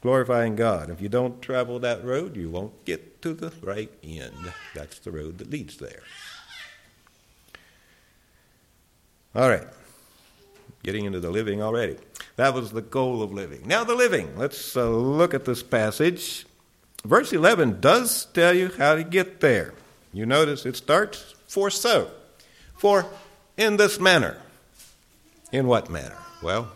glorifying 0.00 0.56
God. 0.56 0.88
If 0.88 1.02
you 1.02 1.08
don't 1.08 1.42
travel 1.42 1.78
that 1.80 2.04
road, 2.04 2.36
you 2.36 2.48
won't 2.48 2.84
get 2.84 3.20
to 3.22 3.34
the 3.34 3.52
right 3.62 3.92
end. 4.02 4.52
That's 4.74 4.98
the 5.00 5.10
road 5.10 5.38
that 5.38 5.50
leads 5.50 5.76
there. 5.76 6.02
All 9.34 9.48
right 9.48 9.66
getting 10.82 11.04
into 11.04 11.20
the 11.20 11.30
living 11.30 11.62
already. 11.62 11.96
That 12.38 12.54
was 12.54 12.70
the 12.70 12.82
goal 12.82 13.20
of 13.20 13.32
living. 13.32 13.66
Now, 13.66 13.82
the 13.82 13.96
living. 13.96 14.38
Let's 14.38 14.76
uh, 14.76 14.88
look 14.88 15.34
at 15.34 15.44
this 15.44 15.60
passage. 15.60 16.46
Verse 17.04 17.32
11 17.32 17.80
does 17.80 18.26
tell 18.26 18.54
you 18.54 18.70
how 18.78 18.94
to 18.94 19.02
get 19.02 19.40
there. 19.40 19.74
You 20.12 20.24
notice 20.24 20.64
it 20.64 20.76
starts, 20.76 21.34
for 21.48 21.68
so. 21.68 22.12
For 22.76 23.06
in 23.56 23.76
this 23.76 23.98
manner. 23.98 24.36
In 25.50 25.66
what 25.66 25.90
manner? 25.90 26.16
Well, 26.40 26.70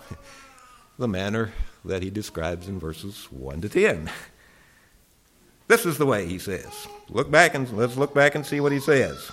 the 0.99 1.07
manner 1.07 1.53
that 1.85 2.03
he 2.03 2.11
describes 2.11 2.67
in 2.67 2.81
verses 2.81 3.29
1 3.31 3.61
to 3.61 3.69
10. 3.69 4.11
This 5.69 5.87
is 5.87 5.97
the 5.97 6.05
way 6.05 6.27
he 6.27 6.39
says. 6.39 6.87
Look 7.09 7.31
back 7.31 7.55
and 7.55 7.71
let's 7.75 7.97
look 7.97 8.13
back 8.13 8.35
and 8.35 8.45
see 8.45 8.61
what 8.61 8.73
he 8.73 8.81
says. 8.81 9.31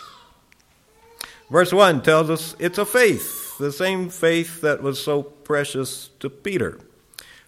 Verse 1.50 1.74
1 1.74 2.04
tells 2.04 2.30
us 2.30 2.56
it's 2.60 2.78
a 2.78 2.86
faith 2.86 3.40
the 3.60 3.72
same 3.74 4.10
faith 4.10 4.62
that 4.62 4.82
was 4.82 5.04
so 5.04 5.22
precious 5.22 6.10
to 6.20 6.30
Peter. 6.30 6.80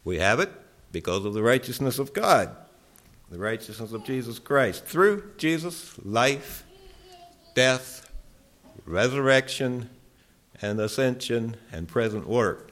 We 0.03 0.20
have 0.20 0.39
it 0.39 0.51
because 0.91 1.24
of 1.24 1.34
the 1.34 1.41
righteousness 1.41 1.98
of 2.00 2.13
God, 2.13 2.53
the 3.29 3.39
righteousness 3.39 3.93
of 3.93 4.03
Jesus 4.03 4.38
Christ. 4.38 4.86
Through 4.86 5.31
Jesus' 5.38 5.96
life, 6.03 6.65
death, 7.55 8.12
resurrection, 8.86 9.89
and 10.62 10.79
ascension 10.81 11.55
and 11.72 11.88
present 11.88 12.27
work. 12.27 12.72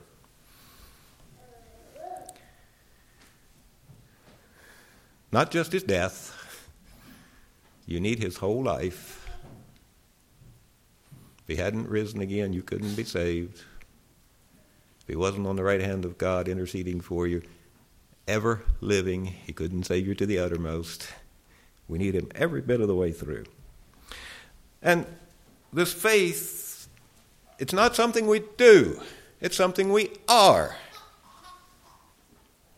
Not 5.31 5.49
just 5.49 5.71
his 5.71 5.83
death, 5.83 6.35
you 7.85 8.01
need 8.01 8.19
his 8.19 8.37
whole 8.37 8.63
life 8.63 9.18
if 9.18 9.18
he 11.49 11.55
hadn't 11.55 11.89
risen 11.89 12.21
again, 12.21 12.53
you 12.53 12.61
couldn't 12.61 12.95
be 12.95 13.03
saved. 13.03 13.57
If 15.01 15.07
he 15.07 15.15
wasn't 15.15 15.47
on 15.47 15.55
the 15.55 15.63
right 15.63 15.81
hand 15.81 16.05
of 16.05 16.17
God 16.17 16.47
interceding 16.47 17.01
for 17.01 17.27
you, 17.27 17.41
ever 18.27 18.63
living, 18.79 19.25
he 19.25 19.53
couldn't 19.53 19.85
save 19.85 20.05
you 20.07 20.15
to 20.15 20.25
the 20.25 20.39
uttermost. 20.39 21.11
We 21.87 21.97
need 21.97 22.13
him 22.13 22.29
every 22.35 22.61
bit 22.61 22.81
of 22.81 22.87
the 22.87 22.95
way 22.95 23.11
through. 23.11 23.45
And 24.81 25.05
this 25.73 25.91
faith, 25.91 26.87
it's 27.57 27.73
not 27.73 27.95
something 27.95 28.27
we 28.27 28.43
do, 28.57 29.01
it's 29.41 29.57
something 29.57 29.91
we 29.91 30.11
are. 30.27 30.75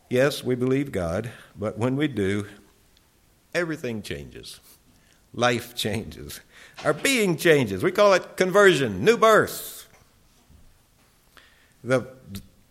Yes, 0.10 0.44
we 0.44 0.56
believe 0.56 0.92
God, 0.92 1.32
but 1.58 1.78
when 1.78 1.96
we 1.96 2.08
do, 2.08 2.48
everything 3.54 4.02
changes. 4.02 4.60
Life 5.34 5.76
changes. 5.76 6.42
Our 6.84 6.94
being 6.94 7.38
changes. 7.38 7.84
We 7.84 7.92
call 7.92 8.14
it 8.14 8.36
conversion, 8.36 9.06
new 9.06 9.18
birth. 9.18 9.88
The, 11.84 12.08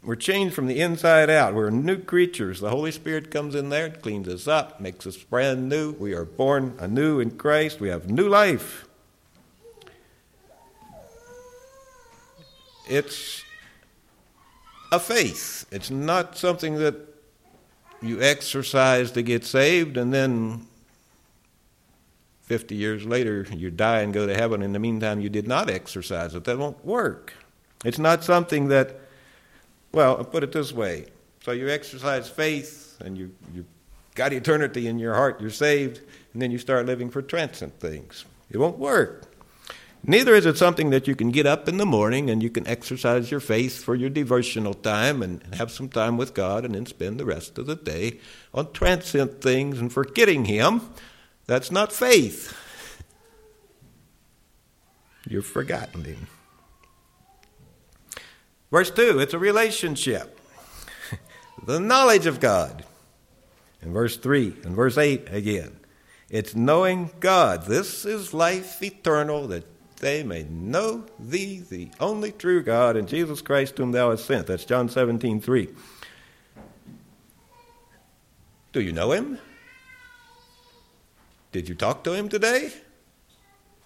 we're 0.02 0.16
changed 0.16 0.54
from 0.54 0.66
the 0.66 0.80
inside 0.80 1.30
out. 1.30 1.54
We're 1.54 1.70
new 1.70 1.98
creatures. 1.98 2.60
The 2.60 2.70
Holy 2.70 2.92
Spirit 2.92 3.30
comes 3.30 3.54
in 3.54 3.70
there, 3.70 3.90
cleans 3.90 4.28
us 4.28 4.46
up, 4.46 4.80
makes 4.80 5.06
us 5.06 5.16
brand 5.16 5.68
new. 5.68 5.92
We 5.92 6.12
are 6.14 6.24
born 6.24 6.74
anew 6.78 7.20
in 7.20 7.32
Christ. 7.32 7.80
We 7.80 7.88
have 7.88 8.10
new 8.10 8.28
life. 8.28 8.86
It's 12.88 13.44
a 14.90 14.98
faith. 14.98 15.66
It's 15.70 15.90
not 15.90 16.36
something 16.36 16.76
that 16.76 16.96
you 18.02 18.20
exercise 18.20 19.12
to 19.12 19.22
get 19.22 19.44
saved 19.44 19.96
and 19.96 20.12
then 20.12 20.66
50 22.50 22.74
years 22.74 23.06
later 23.06 23.46
you 23.54 23.70
die 23.70 24.00
and 24.00 24.12
go 24.12 24.26
to 24.26 24.34
heaven. 24.34 24.60
In 24.60 24.72
the 24.72 24.80
meantime, 24.80 25.20
you 25.20 25.28
did 25.28 25.46
not 25.46 25.70
exercise 25.70 26.34
it. 26.34 26.42
That 26.42 26.58
won't 26.58 26.84
work. 26.84 27.32
It's 27.84 28.00
not 28.00 28.24
something 28.24 28.66
that, 28.70 28.98
well, 29.92 30.16
I'll 30.16 30.24
put 30.24 30.42
it 30.42 30.50
this 30.50 30.72
way. 30.72 31.06
So 31.44 31.52
you 31.52 31.68
exercise 31.68 32.28
faith 32.28 33.00
and 33.04 33.16
you, 33.16 33.32
you 33.54 33.66
got 34.16 34.32
eternity 34.32 34.88
in 34.88 34.98
your 34.98 35.14
heart, 35.14 35.40
you're 35.40 35.50
saved, 35.50 35.98
and 36.32 36.42
then 36.42 36.50
you 36.50 36.58
start 36.58 36.86
living 36.86 37.08
for 37.08 37.22
transient 37.22 37.78
things. 37.78 38.24
It 38.50 38.58
won't 38.58 38.80
work. 38.80 39.32
Neither 40.02 40.34
is 40.34 40.44
it 40.44 40.58
something 40.58 40.90
that 40.90 41.06
you 41.06 41.14
can 41.14 41.30
get 41.30 41.46
up 41.46 41.68
in 41.68 41.76
the 41.76 41.86
morning 41.86 42.30
and 42.30 42.42
you 42.42 42.50
can 42.50 42.66
exercise 42.66 43.30
your 43.30 43.38
faith 43.38 43.80
for 43.80 43.94
your 43.94 44.10
devotional 44.10 44.74
time 44.74 45.22
and 45.22 45.40
have 45.54 45.70
some 45.70 45.88
time 45.88 46.16
with 46.16 46.34
God 46.34 46.64
and 46.64 46.74
then 46.74 46.86
spend 46.86 47.20
the 47.20 47.24
rest 47.24 47.58
of 47.58 47.66
the 47.66 47.76
day 47.76 48.18
on 48.52 48.72
transient 48.72 49.40
things 49.40 49.78
and 49.78 49.92
forgetting 49.92 50.46
Him 50.46 50.90
that's 51.50 51.72
not 51.72 51.90
faith. 51.92 52.56
You've 55.28 55.46
forgotten 55.46 56.04
him. 56.04 56.28
Verse 58.70 58.92
2, 58.92 59.18
it's 59.18 59.34
a 59.34 59.38
relationship. 59.40 60.38
the 61.66 61.80
knowledge 61.80 62.26
of 62.26 62.38
God. 62.38 62.84
In 63.82 63.92
verse 63.92 64.16
3 64.16 64.58
and 64.62 64.76
verse 64.76 64.96
8 64.96 65.26
again, 65.32 65.80
it's 66.28 66.54
knowing 66.54 67.10
God. 67.18 67.66
This 67.66 68.04
is 68.04 68.32
life 68.32 68.80
eternal, 68.80 69.48
that 69.48 69.66
they 69.96 70.22
may 70.22 70.44
know 70.44 71.04
thee, 71.18 71.64
the 71.68 71.88
only 71.98 72.30
true 72.30 72.62
God, 72.62 72.96
and 72.96 73.08
Jesus 73.08 73.42
Christ, 73.42 73.76
whom 73.76 73.90
thou 73.90 74.10
hast 74.10 74.24
sent. 74.24 74.46
That's 74.46 74.64
John 74.64 74.88
17, 74.88 75.40
3. 75.40 75.68
Do 78.72 78.80
you 78.80 78.92
know 78.92 79.10
him? 79.10 79.40
Did 81.52 81.68
you 81.68 81.74
talk 81.74 82.04
to 82.04 82.12
him 82.12 82.28
today? 82.28 82.72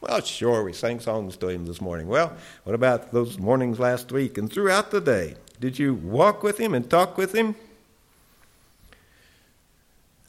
Well, 0.00 0.20
sure, 0.20 0.62
we 0.64 0.74
sang 0.74 1.00
songs 1.00 1.36
to 1.38 1.48
him 1.48 1.64
this 1.64 1.80
morning. 1.80 2.08
Well, 2.08 2.36
what 2.64 2.74
about 2.74 3.10
those 3.10 3.38
mornings 3.38 3.78
last 3.78 4.12
week 4.12 4.36
and 4.36 4.52
throughout 4.52 4.90
the 4.90 5.00
day? 5.00 5.36
Did 5.60 5.78
you 5.78 5.94
walk 5.94 6.42
with 6.42 6.58
him 6.58 6.74
and 6.74 6.90
talk 6.90 7.16
with 7.16 7.34
him? 7.34 7.54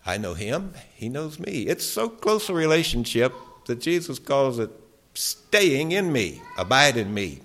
I 0.06 0.18
know 0.18 0.34
him, 0.34 0.74
he 0.94 1.10
knows 1.10 1.40
me. 1.40 1.64
It's 1.64 1.86
so 1.86 2.08
close 2.08 2.48
a 2.48 2.54
relationship 2.54 3.34
that 3.66 3.82
Jesus 3.82 4.18
calls 4.20 4.60
it 4.60 4.70
staying 5.14 5.92
in 5.92 6.14
me, 6.14 6.42
abide 6.58 6.96
in 6.96 7.14
me. 7.14 7.42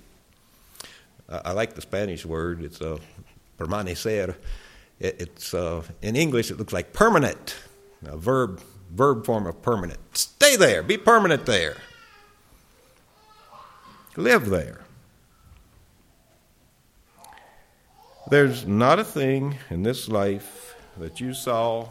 I 1.29 1.53
like 1.53 1.75
the 1.75 1.81
Spanish 1.81 2.25
word, 2.25 2.63
it's 2.63 2.81
a 2.81 2.95
uh, 2.95 2.99
permanecer. 3.59 4.37
It's 5.01 5.55
uh, 5.55 5.83
in 6.03 6.15
English, 6.15 6.51
it 6.51 6.59
looks 6.59 6.75
like 6.75 6.93
permanent, 6.93 7.57
a 8.05 8.19
verb 8.19 8.61
verb 8.95 9.25
form 9.25 9.47
of 9.47 9.63
permanent. 9.63 10.01
Stay 10.17 10.57
there, 10.57 10.83
be 10.83 10.97
permanent 10.97 11.47
there. 11.47 11.77
Live 14.17 14.51
there. 14.51 14.81
There's 18.29 18.67
not 18.67 18.99
a 18.99 19.05
thing 19.05 19.57
in 19.71 19.83
this 19.83 20.09
life 20.09 20.75
that 20.99 21.21
you 21.21 21.35
saw 21.35 21.89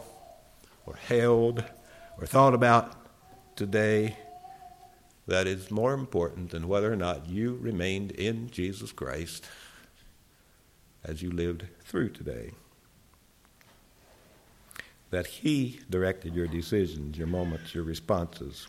or 0.86 0.94
held 0.94 1.64
or 2.18 2.26
thought 2.26 2.54
about 2.54 2.92
today 3.56 4.16
that 5.26 5.46
is 5.46 5.70
more 5.70 5.92
important 5.92 6.50
than 6.50 6.66
whether 6.66 6.92
or 6.92 6.96
not 6.96 7.28
you 7.28 7.58
remained 7.60 8.10
in 8.12 8.50
Jesus 8.50 8.92
Christ 8.92 9.46
as 11.04 11.22
you 11.22 11.30
lived 11.30 11.64
through 11.84 12.10
today 12.10 12.52
that 15.10 15.26
He 15.26 15.80
directed 15.90 16.34
your 16.34 16.46
decisions, 16.46 17.18
your 17.18 17.26
moments, 17.26 17.74
your 17.74 17.84
responses. 17.84 18.68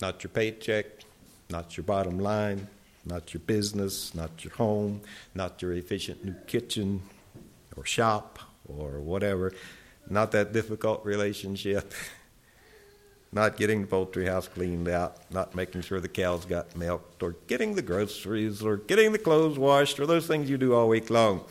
Not 0.00 0.22
your 0.24 0.30
paycheck, 0.30 0.86
not 1.50 1.76
your 1.76 1.84
bottom 1.84 2.18
line, 2.18 2.66
not 3.04 3.34
your 3.34 3.40
business, 3.40 4.14
not 4.14 4.44
your 4.44 4.54
home, 4.54 5.02
not 5.34 5.60
your 5.60 5.72
efficient 5.72 6.24
new 6.24 6.34
kitchen, 6.46 7.02
or 7.76 7.84
shop 7.84 8.38
or 8.66 9.00
whatever. 9.00 9.52
Not 10.08 10.32
that 10.32 10.52
difficult 10.52 11.04
relationship. 11.04 11.92
not 13.32 13.56
getting 13.56 13.82
the 13.82 13.86
poultry 13.86 14.26
house 14.26 14.48
cleaned 14.48 14.88
out, 14.88 15.16
not 15.30 15.54
making 15.54 15.82
sure 15.82 16.00
the 16.00 16.08
cows 16.08 16.44
got 16.44 16.76
milked, 16.76 17.22
or 17.22 17.36
getting 17.46 17.74
the 17.74 17.82
groceries, 17.82 18.62
or 18.62 18.76
getting 18.76 19.12
the 19.12 19.18
clothes 19.18 19.58
washed, 19.58 20.00
or 20.00 20.06
those 20.06 20.26
things 20.26 20.50
you 20.50 20.58
do 20.58 20.74
all 20.74 20.88
week 20.88 21.10
long. 21.10 21.44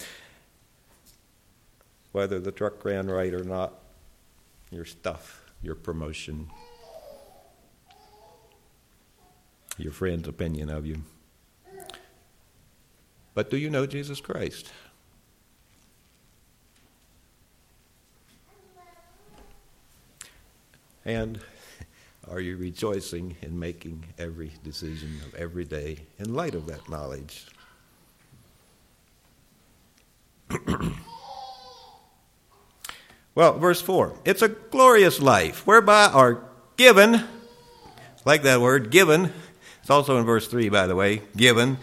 Whether 2.12 2.40
the 2.40 2.52
truck 2.52 2.84
ran 2.84 3.08
right 3.08 3.34
or 3.34 3.44
not, 3.44 3.74
your 4.72 4.86
stuff, 4.86 5.52
your 5.62 5.76
promotion, 5.76 6.50
your 9.78 9.92
friend's 9.92 10.28
opinion 10.28 10.70
of 10.70 10.86
you. 10.86 11.04
But 13.34 13.50
do 13.50 13.58
you 13.58 13.70
know 13.70 13.86
Jesus 13.86 14.20
Christ? 14.20 14.72
And 21.06 21.40
are 22.30 22.40
you 22.40 22.58
rejoicing 22.58 23.36
in 23.42 23.58
making 23.58 24.06
every 24.18 24.52
decision 24.64 25.10
of 25.26 25.34
every 25.36 25.66
day 25.66 26.00
in 26.18 26.34
light 26.34 26.54
of 26.54 26.68
that 26.68 26.88
knowledge? 26.90 27.48
well, 33.36 33.58
verse 33.58 33.82
4 33.82 34.16
it's 34.26 34.42
a 34.42 34.50
glorious 34.50 35.20
life 35.20 35.66
whereby 35.66 36.06
are 36.06 36.44
given, 36.78 37.24
like 38.26 38.44
that 38.44 38.62
word, 38.62 38.92
given. 38.92 39.34
It's 39.82 39.90
also 39.90 40.18
in 40.18 40.26
verse 40.26 40.48
3, 40.48 40.70
by 40.70 40.88
the 40.88 40.96
way, 40.96 41.22
given. 41.36 41.78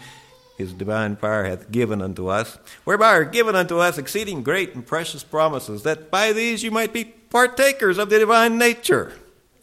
His 0.57 0.73
divine 0.73 1.17
power 1.17 1.43
hath 1.43 1.71
given 1.71 2.01
unto 2.01 2.27
us, 2.27 2.57
whereby 2.83 3.09
are 3.09 3.25
given 3.25 3.55
unto 3.55 3.77
us 3.77 3.99
exceeding 3.99 4.41
great 4.41 4.73
and 4.73 4.85
precious 4.85 5.23
promises, 5.23 5.83
that 5.83 6.09
by 6.09 6.33
these 6.33 6.63
you 6.63 6.71
might 6.71 6.91
be 6.91 7.05
partakers 7.05 7.99
of 7.99 8.09
the 8.09 8.17
divine 8.17 8.57
nature. 8.57 9.13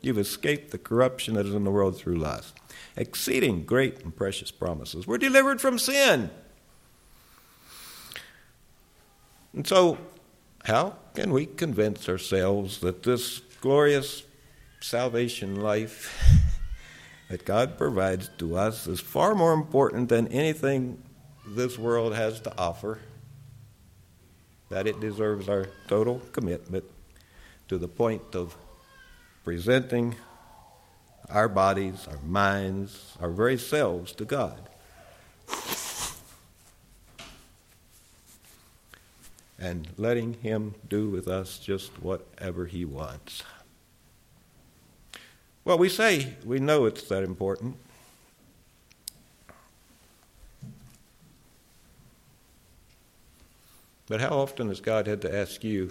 You've 0.03 0.18
escaped 0.18 0.70
the 0.70 0.79
corruption 0.79 1.35
that 1.35 1.47
is 1.47 1.55
in 1.55 1.64
the 1.64 1.70
world 1.70 1.97
through 1.97 2.18
lust. 2.18 2.55
Exceeding 2.97 3.64
great 3.64 4.05
and 4.05 4.14
precious 4.14 4.53
promises. 4.53 5.07
We're 5.07 5.18
delivered 5.18 5.61
from 5.61 5.79
sin. 5.79 6.31
And 9.53 9.66
so, 9.66 9.99
how 10.64 10.96
can 11.14 11.31
we 11.31 11.44
convince 11.44 12.09
ourselves 12.09 12.81
that 12.81 13.03
this 13.03 13.40
glorious 13.61 14.22
salvation 14.81 15.61
life 15.61 16.11
that 17.29 17.44
God 17.44 17.77
provides 17.77 18.31
to 18.38 18.57
us 18.57 18.87
is 18.87 18.98
far 18.98 19.35
more 19.35 19.53
important 19.53 20.09
than 20.09 20.27
anything 20.29 21.03
this 21.46 21.79
world 21.79 22.14
has 22.14 22.40
to 22.40 22.59
offer? 22.59 22.98
That 24.70 24.87
it 24.87 25.00
deserves 25.00 25.50
our 25.50 25.68
total 25.87 26.20
commitment 26.33 26.85
to 27.68 27.77
the 27.77 27.88
point 27.88 28.35
of 28.35 28.57
presenting 29.44 30.14
our 31.29 31.48
bodies, 31.48 32.09
our 32.11 32.18
minds, 32.27 33.16
our 33.20 33.31
very 33.31 33.59
selves 33.59 34.12
to 34.12 34.24
God. 34.24 34.70
And 39.59 39.88
letting 39.97 40.35
Him 40.35 40.75
do 40.88 41.09
with 41.09 41.29
us 41.29 41.59
just 41.59 41.90
whatever 42.03 42.67
He 42.67 42.85
wants. 42.85 43.43
Well, 45.64 45.79
we 45.79 45.88
say 45.88 46.35
we 46.45 46.59
know 46.59 46.85
it's 46.85 47.05
that 47.05 47.23
important. 47.23 47.77
But 54.07 54.21
how 54.21 54.38
often 54.38 54.69
has 54.69 54.81
God 54.81 55.07
had 55.07 55.23
to 55.23 55.35
ask 55.35 55.64
you, 55.64 55.90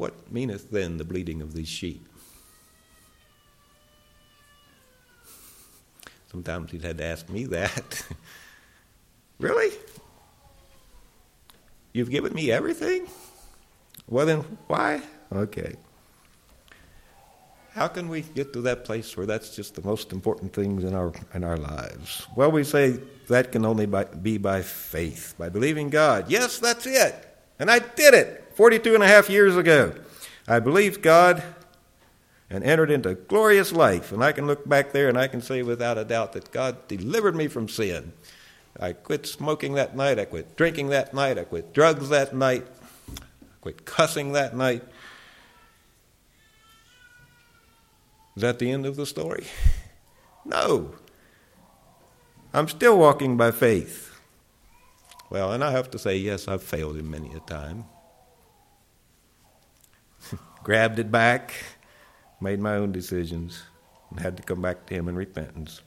What 0.00 0.32
meaneth 0.32 0.70
then 0.70 0.96
the 0.96 1.04
bleating 1.04 1.42
of 1.42 1.52
these 1.52 1.68
sheep? 1.68 2.08
Sometimes 6.30 6.70
he's 6.70 6.82
had 6.82 6.96
to 6.96 7.04
ask 7.04 7.28
me 7.28 7.44
that. 7.44 8.06
really? 9.40 9.74
You've 11.92 12.10
given 12.10 12.32
me 12.32 12.52
everything? 12.52 13.08
Well, 14.08 14.26
then 14.26 14.40
why? 14.68 15.02
Okay. 15.32 15.74
How 17.72 17.88
can 17.88 18.08
we 18.08 18.22
get 18.22 18.52
to 18.52 18.62
that 18.62 18.84
place 18.84 19.16
where 19.16 19.26
that's 19.26 19.54
just 19.54 19.74
the 19.74 19.82
most 19.82 20.12
important 20.12 20.52
things 20.52 20.84
in 20.84 20.94
our 20.94 21.12
in 21.34 21.44
our 21.44 21.56
lives? 21.56 22.26
Well, 22.34 22.50
we 22.50 22.64
say 22.64 22.98
that 23.28 23.52
can 23.52 23.64
only 23.64 23.86
by, 23.86 24.04
be 24.04 24.38
by 24.38 24.62
faith, 24.62 25.34
by 25.38 25.48
believing 25.48 25.88
God. 25.88 26.28
Yes, 26.28 26.58
that's 26.58 26.86
it. 26.86 27.14
And 27.58 27.70
I 27.70 27.78
did 27.78 28.14
it. 28.14 28.52
42 28.54 28.94
and 28.94 29.02
a 29.02 29.06
half 29.06 29.30
years 29.30 29.56
ago. 29.56 29.94
I 30.48 30.58
believed 30.58 31.00
God 31.02 31.42
and 32.50 32.64
entered 32.64 32.90
into 32.90 33.14
glorious 33.14 33.72
life. 33.72 34.10
And 34.10 34.24
I 34.24 34.32
can 34.32 34.46
look 34.48 34.68
back 34.68 34.90
there 34.90 35.08
and 35.08 35.16
I 35.16 35.28
can 35.28 35.40
say 35.40 35.62
without 35.62 35.96
a 35.96 36.04
doubt 36.04 36.32
that 36.32 36.50
God 36.50 36.88
delivered 36.88 37.36
me 37.36 37.46
from 37.46 37.68
sin. 37.68 38.12
I 38.78 38.92
quit 38.92 39.26
smoking 39.26 39.74
that 39.74 39.96
night. 39.96 40.18
I 40.18 40.24
quit 40.24 40.56
drinking 40.56 40.88
that 40.88 41.12
night. 41.12 41.38
I 41.38 41.44
quit 41.44 41.72
drugs 41.72 42.08
that 42.10 42.34
night. 42.34 42.66
I 43.08 43.56
quit 43.60 43.84
cussing 43.84 44.32
that 44.32 44.56
night. 44.56 44.82
Is 48.36 48.42
that 48.42 48.58
the 48.58 48.70
end 48.70 48.86
of 48.86 48.96
the 48.96 49.06
story? 49.06 49.44
No. 50.44 50.94
I'm 52.52 52.68
still 52.68 52.98
walking 52.98 53.36
by 53.36 53.50
faith. 53.50 54.18
Well, 55.28 55.52
and 55.52 55.62
I 55.62 55.72
have 55.72 55.90
to 55.90 55.98
say, 55.98 56.16
yes, 56.16 56.48
I've 56.48 56.62
failed 56.62 56.96
him 56.96 57.10
many 57.10 57.32
a 57.34 57.40
time 57.40 57.84
grabbed 60.64 60.98
it 60.98 61.10
back, 61.10 61.52
made 62.40 62.60
my 62.60 62.76
own 62.76 62.92
decisions, 62.92 63.62
and 64.10 64.20
had 64.20 64.36
to 64.36 64.42
come 64.42 64.62
back 64.62 64.86
to 64.86 64.94
Him 64.94 65.08
in 65.08 65.16
repentance. 65.16 65.82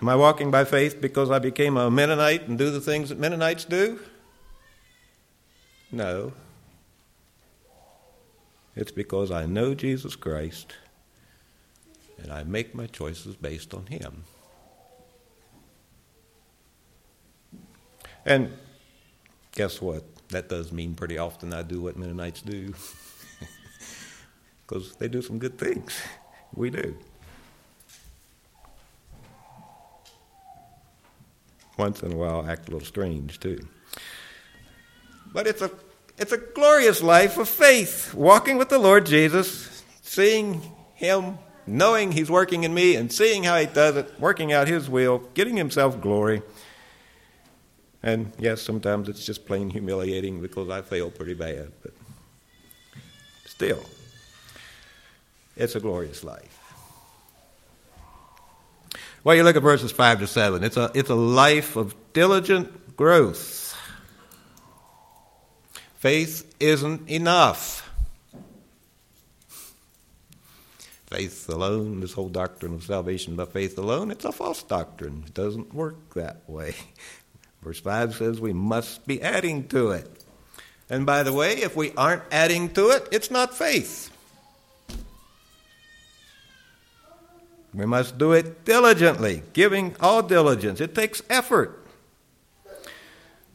Am 0.00 0.08
I 0.08 0.16
walking 0.16 0.50
by 0.50 0.64
faith 0.64 1.00
because 1.00 1.30
I 1.30 1.38
became 1.38 1.76
a 1.76 1.90
Mennonite 1.90 2.48
and 2.48 2.56
do 2.56 2.70
the 2.70 2.80
things 2.80 3.08
that 3.08 3.18
Mennonites 3.18 3.64
do? 3.64 3.98
No. 5.90 6.32
It's 8.76 8.92
because 8.92 9.30
I 9.30 9.46
know 9.46 9.74
Jesus 9.74 10.14
Christ 10.14 10.74
and 12.22 12.32
I 12.32 12.44
make 12.44 12.74
my 12.74 12.86
choices 12.86 13.34
based 13.34 13.74
on 13.74 13.86
Him. 13.86 14.24
And 18.24 18.52
guess 19.52 19.80
what? 19.80 20.04
that 20.30 20.48
does 20.48 20.72
mean 20.72 20.94
pretty 20.94 21.18
often 21.18 21.52
I 21.52 21.62
do 21.62 21.80
what 21.82 21.96
Mennonites 21.96 22.42
do. 22.42 22.74
Because 24.66 24.96
they 24.96 25.08
do 25.08 25.22
some 25.22 25.38
good 25.38 25.56
things. 25.56 25.98
We 26.54 26.68
do. 26.68 26.94
Once 31.78 32.02
in 32.02 32.12
a 32.12 32.16
while, 32.16 32.44
act 32.48 32.68
a 32.68 32.72
little 32.72 32.86
strange, 32.86 33.38
too. 33.38 33.58
But 35.32 35.46
it's 35.46 35.62
a, 35.62 35.70
it's 36.18 36.32
a 36.32 36.38
glorious 36.38 37.02
life 37.02 37.38
of 37.38 37.48
faith, 37.48 38.12
walking 38.12 38.58
with 38.58 38.68
the 38.68 38.78
Lord 38.78 39.06
Jesus, 39.06 39.84
seeing 40.02 40.60
Him, 40.94 41.38
knowing 41.66 42.12
He's 42.12 42.30
working 42.30 42.64
in 42.64 42.74
me, 42.74 42.96
and 42.96 43.12
seeing 43.12 43.44
how 43.44 43.58
He 43.58 43.66
does 43.66 43.96
it, 43.96 44.12
working 44.18 44.52
out 44.52 44.66
His 44.66 44.90
will, 44.90 45.18
getting 45.34 45.56
Himself 45.56 46.00
glory. 46.00 46.42
And 48.02 48.32
yes, 48.38 48.60
sometimes 48.60 49.08
it's 49.08 49.24
just 49.24 49.46
plain 49.46 49.70
humiliating 49.70 50.40
because 50.40 50.68
I 50.70 50.82
fail 50.82 51.10
pretty 51.10 51.34
bad, 51.34 51.70
but 51.82 51.92
still, 53.46 53.84
it's 55.56 55.74
a 55.76 55.80
glorious 55.80 56.24
life. 56.24 56.57
Well, 59.28 59.36
you 59.36 59.42
look 59.42 59.56
at 59.56 59.62
verses 59.62 59.92
5 59.92 60.20
to 60.20 60.26
7. 60.26 60.64
It's 60.64 60.78
a, 60.78 60.90
it's 60.94 61.10
a 61.10 61.14
life 61.14 61.76
of 61.76 61.94
diligent 62.14 62.96
growth. 62.96 63.76
Faith 65.96 66.50
isn't 66.58 67.10
enough. 67.10 67.86
Faith 71.08 71.46
alone, 71.50 72.00
this 72.00 72.14
whole 72.14 72.30
doctrine 72.30 72.72
of 72.72 72.84
salvation 72.84 73.36
by 73.36 73.44
faith 73.44 73.76
alone, 73.76 74.10
it's 74.10 74.24
a 74.24 74.32
false 74.32 74.62
doctrine. 74.62 75.24
It 75.26 75.34
doesn't 75.34 75.74
work 75.74 76.14
that 76.14 76.48
way. 76.48 76.74
Verse 77.62 77.80
5 77.80 78.14
says 78.14 78.40
we 78.40 78.54
must 78.54 79.06
be 79.06 79.20
adding 79.20 79.68
to 79.68 79.90
it. 79.90 80.24
And 80.88 81.04
by 81.04 81.22
the 81.22 81.34
way, 81.34 81.58
if 81.58 81.76
we 81.76 81.92
aren't 81.98 82.22
adding 82.32 82.70
to 82.70 82.92
it, 82.92 83.06
it's 83.12 83.30
not 83.30 83.54
faith. 83.54 84.10
We 87.74 87.86
must 87.86 88.18
do 88.18 88.32
it 88.32 88.64
diligently, 88.64 89.42
giving 89.52 89.94
all 90.00 90.22
diligence. 90.22 90.80
It 90.80 90.94
takes 90.94 91.22
effort. 91.28 91.86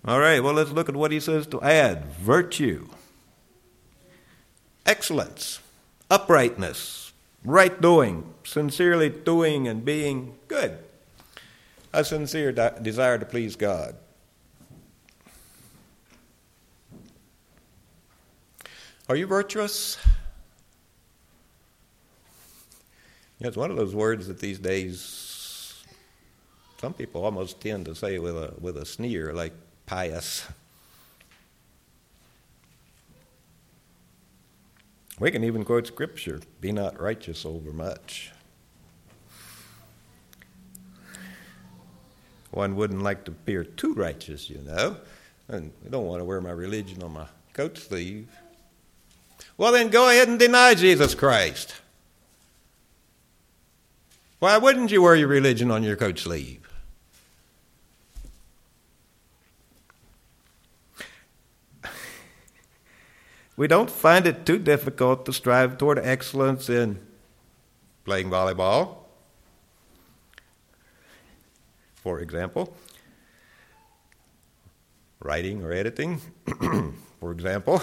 All 0.06 0.20
right, 0.20 0.42
well, 0.44 0.54
let's 0.54 0.72
look 0.72 0.90
at 0.90 0.96
what 0.96 1.12
he 1.12 1.20
says 1.20 1.48
to 1.48 1.62
add 1.62 2.06
virtue, 2.06 2.90
excellence, 4.86 5.60
uprightness, 6.12 7.14
right 7.44 7.80
doing, 7.82 8.34
sincerely 8.44 9.10
doing 9.10 9.68
and 9.68 9.84
being 9.86 10.36
good. 10.48 10.78
a 11.94 12.04
sincere 12.04 12.52
de- 12.52 12.80
desire 12.82 13.20
to 13.20 13.26
please 13.26 13.56
God. 13.56 13.96
Are 19.08 19.16
you 19.16 19.28
virtuous? 19.28 19.98
It's 23.44 23.58
one 23.58 23.72
of 23.72 23.78
those 23.78 23.94
words 23.94 24.28
that 24.28 24.40
these 24.40 24.60
days 24.60 25.34
some 26.84 26.94
people 26.94 27.24
almost 27.24 27.62
tend 27.62 27.86
to 27.86 27.96
say 27.96 28.20
with 28.20 28.36
a 28.36 28.54
with 28.60 28.76
a 28.76 28.86
sneer, 28.86 29.32
like 29.34 29.54
pious. 29.86 30.46
We 35.18 35.32
can 35.32 35.44
even 35.46 35.64
quote 35.64 35.88
scripture 35.88 36.42
be 36.60 36.74
not 36.74 37.00
righteous 37.00 37.46
over 37.46 37.72
much. 37.72 38.32
One 42.52 42.76
wouldn't 42.76 43.02
like 43.02 43.24
to 43.26 43.32
appear 43.32 43.64
too 43.64 43.94
righteous, 43.94 44.50
you 44.50 44.60
know, 44.60 44.98
and 45.48 45.72
I 45.86 45.90
don't 45.90 46.06
want 46.06 46.20
to 46.20 46.26
wear 46.26 46.42
my 46.42 46.52
religion 46.52 47.02
on 47.02 47.14
my 47.14 47.28
coat 47.54 47.78
sleeve. 47.78 48.28
Well, 49.58 49.72
then 49.72 49.90
go 49.90 50.10
ahead 50.10 50.28
and 50.28 50.38
deny 50.38 50.74
Jesus 50.74 51.16
Christ. 51.16 51.76
Why 54.44 54.58
wouldn't 54.58 54.92
you 54.92 55.02
wear 55.02 55.16
your 55.16 55.30
religion 55.30 55.72
on 55.72 55.84
your 55.84 55.96
coat 55.96 56.20
sleeve? 56.20 56.68
We 63.56 63.70
don't 63.70 63.90
find 63.90 64.28
it 64.28 64.46
too 64.46 64.60
difficult 64.60 65.26
to 65.28 65.32
strive 65.32 65.78
toward 65.78 65.98
excellence 65.98 66.68
in 66.68 67.00
playing 68.04 68.30
volleyball, 68.30 68.98
for 71.96 72.20
example, 72.20 72.76
writing 75.22 75.64
or 75.64 75.72
editing, 75.72 76.20
for 77.22 77.32
example, 77.32 77.82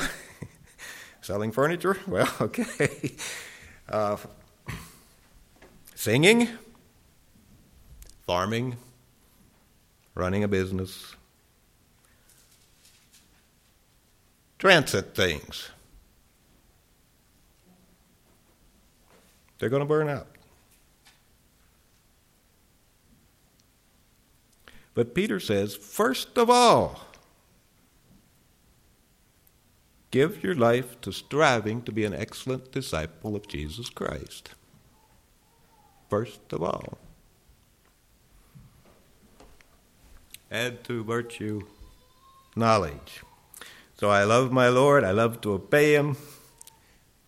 selling 1.22 1.52
furniture. 1.52 1.96
Well, 2.06 2.30
okay. 2.42 3.12
Uh, 3.88 4.18
singing, 6.00 6.48
farming, 8.26 8.74
running 10.14 10.42
a 10.42 10.48
business, 10.48 11.14
transit 14.58 15.14
things. 15.14 15.68
They're 19.58 19.68
going 19.68 19.80
to 19.80 19.86
burn 19.86 20.08
out. 20.08 20.26
But 24.94 25.14
Peter 25.14 25.38
says, 25.38 25.76
first 25.76 26.38
of 26.38 26.48
all, 26.48 27.02
give 30.10 30.42
your 30.42 30.54
life 30.54 30.98
to 31.02 31.12
striving 31.12 31.82
to 31.82 31.92
be 31.92 32.06
an 32.06 32.14
excellent 32.14 32.72
disciple 32.72 33.36
of 33.36 33.46
Jesus 33.46 33.90
Christ. 33.90 34.54
First 36.10 36.52
of 36.52 36.62
all. 36.62 36.98
Add 40.50 40.82
to 40.84 41.04
virtue 41.04 41.62
knowledge. 42.56 43.22
So 43.96 44.10
I 44.10 44.24
love 44.24 44.50
my 44.50 44.68
Lord. 44.68 45.04
I 45.04 45.12
love 45.12 45.40
to 45.42 45.52
obey 45.52 45.94
Him. 45.94 46.16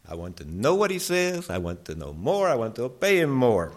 I 0.09 0.17
want 0.17 0.37
to 0.39 0.45
know 0.45 0.75
what 0.75 0.91
He 0.91 0.99
says. 0.99 1.49
I 1.49 1.59
want 1.59 1.85
to 1.85 1.95
know 1.95 2.13
more. 2.13 2.49
I 2.49 2.57
want 2.57 2.75
to 2.77 2.85
obey 2.85 3.19
Him 3.19 3.31
more. 3.31 3.73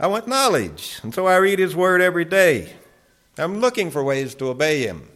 I 0.00 0.08
want 0.08 0.26
knowledge. 0.26 0.98
And 1.04 1.14
so 1.14 1.26
I 1.26 1.36
read 1.36 1.60
His 1.60 1.76
Word 1.76 2.00
every 2.00 2.24
day. 2.24 2.74
I'm 3.38 3.60
looking 3.60 3.92
for 3.92 4.02
ways 4.02 4.34
to 4.36 4.48
obey 4.48 4.82
Him, 4.82 5.08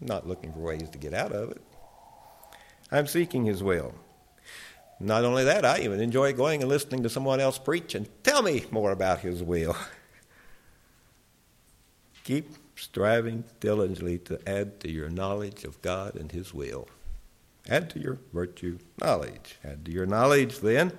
I'm 0.00 0.06
not 0.06 0.28
looking 0.28 0.52
for 0.52 0.60
ways 0.60 0.88
to 0.90 0.98
get 0.98 1.12
out 1.12 1.32
of 1.32 1.50
it. 1.50 1.62
I'm 2.92 3.08
seeking 3.08 3.44
His 3.44 3.64
will. 3.64 3.94
Not 5.02 5.24
only 5.24 5.42
that, 5.44 5.64
I 5.64 5.80
even 5.80 6.00
enjoy 6.00 6.32
going 6.32 6.62
and 6.62 6.68
listening 6.68 7.02
to 7.02 7.10
someone 7.10 7.40
else 7.40 7.58
preach 7.58 7.96
and 7.96 8.08
tell 8.22 8.40
me 8.40 8.64
more 8.70 8.92
about 8.92 9.18
His 9.18 9.42
will. 9.42 9.76
Keep 12.24 12.52
striving 12.76 13.42
diligently 13.58 14.18
to 14.18 14.38
add 14.48 14.78
to 14.80 14.90
your 14.90 15.08
knowledge 15.08 15.64
of 15.64 15.82
God 15.82 16.14
and 16.14 16.30
His 16.30 16.54
will. 16.54 16.88
Add 17.68 17.90
to 17.90 18.00
your 18.00 18.18
virtue 18.32 18.78
knowledge. 19.00 19.58
Add 19.64 19.84
to 19.86 19.90
your 19.90 20.06
knowledge, 20.06 20.60
then, 20.60 20.92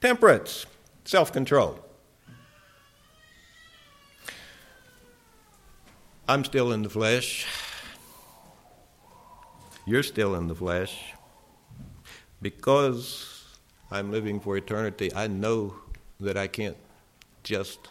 temperance, 0.00 0.66
self 1.04 1.32
control. 1.32 1.84
I'm 6.28 6.44
still 6.44 6.72
in 6.72 6.82
the 6.82 6.90
flesh. 6.90 7.46
You're 9.84 10.04
still 10.04 10.36
in 10.36 10.46
the 10.46 10.54
flesh. 10.54 11.12
Because 12.40 13.31
I'm 13.92 14.10
living 14.10 14.40
for 14.40 14.56
eternity, 14.56 15.14
I 15.14 15.26
know 15.26 15.74
that 16.18 16.38
I 16.38 16.46
can't 16.46 16.78
just 17.42 17.88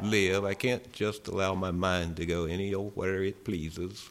live. 0.00 0.44
I 0.46 0.54
can't 0.54 0.90
just 0.90 1.28
allow 1.28 1.54
my 1.54 1.70
mind 1.70 2.16
to 2.16 2.24
go 2.24 2.46
any 2.46 2.72
old 2.72 2.92
where 2.94 3.22
it 3.22 3.44
pleases. 3.44 4.08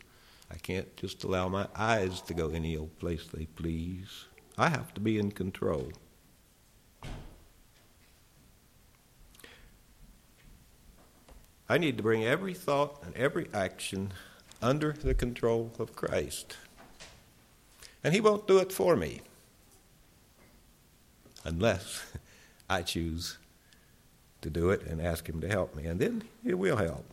I 0.51 0.57
can't 0.57 0.95
just 0.95 1.23
allow 1.23 1.49
my 1.49 1.67
eyes 1.75 2.21
to 2.21 2.35
go 2.35 2.49
any 2.49 2.77
old 2.77 2.99
place 2.99 3.25
they 3.33 3.47
please. 3.47 4.25
I 4.59 4.69
have 4.69 4.93
to 4.93 5.01
be 5.01 5.17
in 5.17 5.31
control. 5.31 5.91
I 11.67 11.79
need 11.79 11.97
to 11.97 12.03
bring 12.03 12.25
every 12.25 12.53
thought 12.53 13.01
and 13.03 13.15
every 13.15 13.49
action 13.55 14.13
under 14.61 14.93
the 14.93 15.15
control 15.15 15.73
of 15.79 15.95
Christ. 15.95 16.57
And 18.03 18.13
He 18.13 18.21
won't 18.21 18.47
do 18.47 18.59
it 18.59 18.71
for 18.71 18.95
me 18.95 19.21
unless 21.47 22.03
I 22.69 22.81
choose 22.81 23.37
to 24.41 24.49
do 24.49 24.69
it 24.69 24.83
and 24.83 25.01
ask 25.01 25.27
Him 25.27 25.41
to 25.41 25.47
help 25.47 25.75
me. 25.75 25.85
And 25.85 25.99
then 25.99 26.23
He 26.43 26.53
will 26.53 26.77
help. 26.77 27.05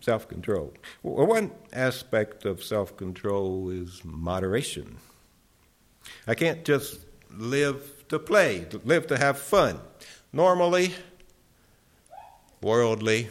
Self 0.00 0.28
control. 0.28 0.72
Well, 1.02 1.26
one 1.26 1.50
aspect 1.72 2.44
of 2.44 2.62
self 2.62 2.96
control 2.96 3.70
is 3.70 4.02
moderation. 4.04 4.98
I 6.28 6.34
can't 6.34 6.64
just 6.64 7.00
live 7.36 8.04
to 8.08 8.18
play, 8.18 8.66
to 8.70 8.80
live 8.84 9.08
to 9.08 9.16
have 9.16 9.38
fun. 9.38 9.80
Normally, 10.32 10.94
worldly, 12.60 13.30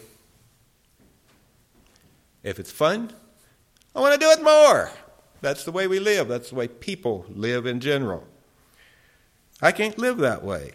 if 2.43 2.59
it's 2.59 2.71
fun, 2.71 3.11
I 3.95 4.01
want 4.01 4.13
to 4.13 4.19
do 4.19 4.31
it 4.31 4.43
more. 4.43 4.91
That's 5.45 5.63
the 5.63 5.71
way 5.71 5.85
we 5.85 5.99
live. 5.99 6.27
That's 6.27 6.49
the 6.49 6.55
way 6.55 6.67
people 6.67 7.23
live 7.29 7.67
in 7.67 7.79
general. 7.79 8.23
I 9.61 9.71
can't 9.71 9.95
live 9.95 10.17
that 10.17 10.43
way. 10.43 10.71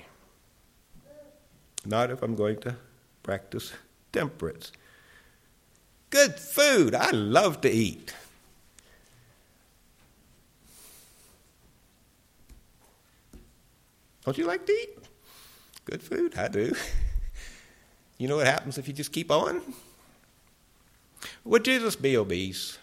Not 1.84 2.12
if 2.12 2.22
I'm 2.22 2.36
going 2.36 2.60
to 2.60 2.76
practice 3.24 3.72
temperance. 4.12 4.70
Good 6.10 6.36
food. 6.36 6.94
I 6.94 7.10
love 7.10 7.60
to 7.62 7.68
eat. 7.68 8.14
Don't 14.24 14.38
you 14.38 14.46
like 14.46 14.66
to 14.66 14.72
eat? 14.72 14.98
Good 15.84 16.00
food. 16.00 16.38
I 16.38 16.46
do. 16.46 16.76
you 18.18 18.28
know 18.28 18.36
what 18.36 18.46
happens 18.46 18.78
if 18.78 18.86
you 18.86 18.94
just 18.94 19.10
keep 19.10 19.32
on? 19.32 19.62
Would 21.42 21.64
Jesus 21.64 21.96
be 21.96 22.16
obese? 22.16 22.78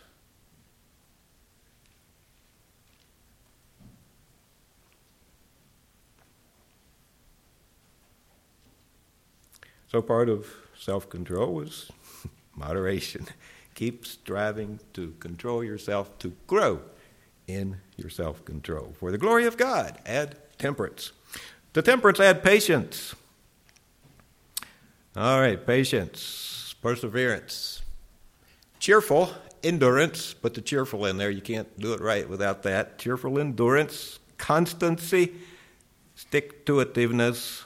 So 9.92 10.02
part 10.02 10.30
of 10.30 10.48
self 10.78 11.10
control 11.10 11.62
is 11.62 11.90
moderation. 12.56 13.28
Keep 13.76 14.06
striving 14.06 14.80
to 14.94 15.14
control 15.20 15.64
yourself, 15.64 16.18
to 16.20 16.34
grow 16.48 16.82
in 17.48 17.78
your 17.96 18.10
self 18.10 18.44
control. 18.44 18.94
For 19.00 19.12
the 19.12 19.18
glory 19.18 19.46
of 19.46 19.58
God, 19.58 20.00
add 20.06 20.38
temperance. 20.58 21.12
To 21.74 21.82
temperance, 21.82 22.20
add 22.20 22.44
patience. 22.44 23.16
All 25.16 25.40
right, 25.40 25.66
patience, 25.66 26.76
perseverance, 26.82 27.82
cheerful 28.80 29.32
endurance. 29.64 30.34
Put 30.34 30.54
the 30.54 30.62
cheerful 30.62 31.06
in 31.06 31.18
there. 31.18 31.32
You 31.32 31.42
can't 31.42 31.80
do 31.80 31.94
it 31.94 32.02
right 32.02 32.28
without 32.28 32.64
that. 32.64 33.00
Cheerful 33.00 33.40
endurance, 33.40 34.20
constancy, 34.38 35.34
stick 36.16 36.66
to 36.66 36.84
itiveness, 36.84 37.64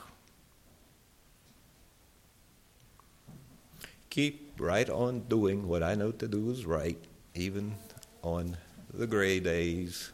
keep 4.11 4.59
right 4.59 4.89
on 4.89 5.21
doing 5.21 5.67
what 5.67 5.81
I 5.81 5.95
know 5.95 6.11
to 6.11 6.27
do 6.27 6.51
is 6.51 6.65
right, 6.65 6.97
even 7.33 7.75
on 8.21 8.57
the 8.93 9.07
gray 9.07 9.39
days. 9.39 10.11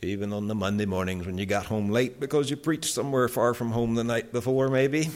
even 0.00 0.32
on 0.32 0.48
the 0.48 0.54
Monday 0.54 0.86
mornings 0.86 1.26
when 1.26 1.36
you 1.36 1.44
got 1.44 1.66
home 1.66 1.90
late 1.90 2.18
because 2.18 2.48
you 2.48 2.56
preached 2.56 2.94
somewhere 2.94 3.28
far 3.28 3.52
from 3.52 3.72
home 3.72 3.96
the 3.96 4.04
night 4.04 4.32
before, 4.32 4.68
maybe. 4.68 5.10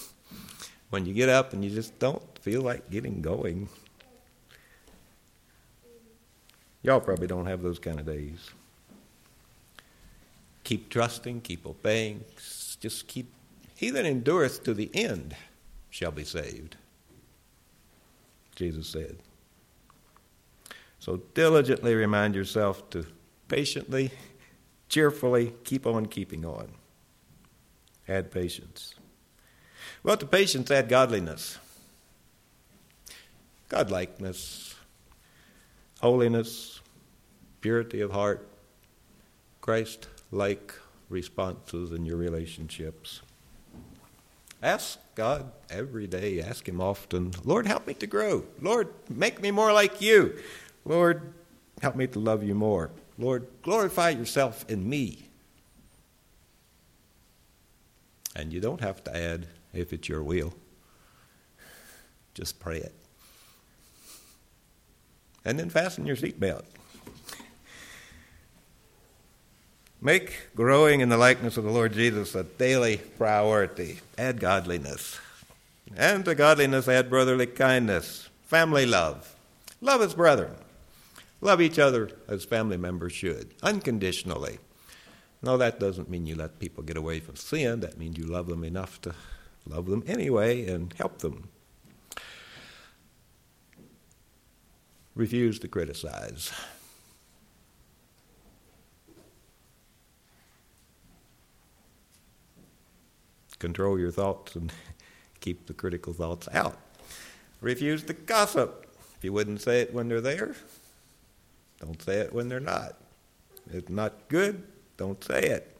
when 0.90 1.06
you 1.06 1.14
get 1.14 1.28
up 1.28 1.52
and 1.52 1.62
you 1.62 1.70
just 1.70 1.96
don't 2.00 2.22
feel 2.40 2.62
like 2.62 2.90
getting 2.90 3.22
going. 3.22 3.68
Y'all 6.82 7.00
probably 7.00 7.26
don't 7.26 7.46
have 7.46 7.62
those 7.62 7.78
kind 7.78 8.00
of 8.00 8.06
days. 8.06 8.50
Keep 10.64 10.88
trusting, 10.88 11.42
keep 11.42 11.66
obeying, 11.66 12.24
just 12.80 13.06
keep. 13.06 13.30
He 13.76 13.90
that 13.90 14.06
endureth 14.06 14.64
to 14.64 14.72
the 14.72 14.90
end 14.94 15.36
shall 15.90 16.12
be 16.12 16.24
saved, 16.24 16.76
Jesus 18.56 18.88
said. 18.88 19.18
So 20.98 21.22
diligently 21.34 21.94
remind 21.94 22.34
yourself 22.34 22.88
to 22.90 23.06
patiently, 23.48 24.10
cheerfully 24.88 25.54
keep 25.64 25.86
on 25.86 26.06
keeping 26.06 26.44
on. 26.44 26.72
Add 28.06 28.30
patience. 28.30 28.94
Well, 30.02 30.16
to 30.16 30.26
patience, 30.26 30.70
add 30.70 30.88
godliness, 30.88 31.58
godlikeness, 33.68 34.74
holiness, 36.00 36.80
purity 37.60 38.00
of 38.00 38.12
heart, 38.12 38.46
Christ 39.60 40.08
like 40.30 40.74
responses 41.08 41.92
in 41.92 42.04
your 42.04 42.16
relationships. 42.16 43.20
Ask 44.62 44.98
God 45.20 45.52
every 45.68 46.06
day, 46.06 46.40
ask 46.40 46.66
Him 46.66 46.80
often, 46.80 47.32
Lord, 47.44 47.66
help 47.66 47.86
me 47.86 47.92
to 47.92 48.06
grow. 48.06 48.42
Lord, 48.58 48.88
make 49.10 49.42
me 49.42 49.50
more 49.50 49.70
like 49.70 50.00
you. 50.00 50.38
Lord, 50.86 51.34
help 51.82 51.94
me 51.94 52.06
to 52.06 52.18
love 52.18 52.42
you 52.42 52.54
more. 52.54 52.90
Lord, 53.18 53.46
glorify 53.60 54.08
yourself 54.08 54.64
in 54.66 54.88
me. 54.88 55.28
And 58.34 58.50
you 58.50 58.60
don't 58.60 58.80
have 58.80 59.04
to 59.04 59.14
add 59.14 59.46
if 59.74 59.92
it's 59.92 60.08
your 60.08 60.22
will. 60.22 60.54
Just 62.32 62.58
pray 62.58 62.78
it. 62.78 62.94
And 65.44 65.58
then 65.58 65.68
fasten 65.68 66.06
your 66.06 66.16
seatbelt. 66.16 66.64
Make 70.02 70.54
growing 70.54 71.00
in 71.00 71.10
the 71.10 71.18
likeness 71.18 71.58
of 71.58 71.64
the 71.64 71.70
Lord 71.70 71.92
Jesus 71.92 72.34
a 72.34 72.44
daily 72.44 72.98
priority. 73.18 74.00
Add 74.16 74.40
godliness. 74.40 75.18
And 75.94 76.24
to 76.24 76.34
godliness, 76.34 76.88
add 76.88 77.10
brotherly 77.10 77.46
kindness, 77.46 78.30
family 78.44 78.86
love. 78.86 79.36
Love 79.82 80.00
as 80.00 80.14
brethren. 80.14 80.54
Love 81.42 81.60
each 81.60 81.78
other 81.78 82.10
as 82.28 82.44
family 82.44 82.76
members 82.76 83.12
should, 83.12 83.54
unconditionally. 83.62 84.58
No, 85.42 85.56
that 85.56 85.80
doesn't 85.80 86.10
mean 86.10 86.26
you 86.26 86.34
let 86.34 86.58
people 86.58 86.82
get 86.82 86.96
away 86.96 87.20
from 87.20 87.36
sin. 87.36 87.80
That 87.80 87.98
means 87.98 88.18
you 88.18 88.24
love 88.24 88.46
them 88.46 88.64
enough 88.64 89.00
to 89.02 89.14
love 89.66 89.86
them 89.86 90.04
anyway 90.06 90.66
and 90.66 90.92
help 90.94 91.18
them. 91.18 91.48
Refuse 95.14 95.58
to 95.58 95.68
criticize. 95.68 96.52
Control 103.60 103.98
your 103.98 104.10
thoughts 104.10 104.56
and 104.56 104.72
keep 105.40 105.66
the 105.66 105.72
critical 105.72 106.12
thoughts 106.12 106.48
out. 106.52 106.76
Refuse 107.60 108.02
to 108.04 108.12
gossip. 108.12 108.88
If 109.16 109.22
you 109.24 109.32
wouldn't 109.32 109.60
say 109.60 109.82
it 109.82 109.94
when 109.94 110.08
they're 110.08 110.20
there, 110.20 110.56
don't 111.78 112.02
say 112.02 112.18
it 112.18 112.32
when 112.32 112.48
they're 112.48 112.58
not. 112.58 112.96
It's 113.70 113.88
not 113.88 114.28
good, 114.28 114.64
don't 114.96 115.22
say 115.22 115.42
it. 115.42 115.76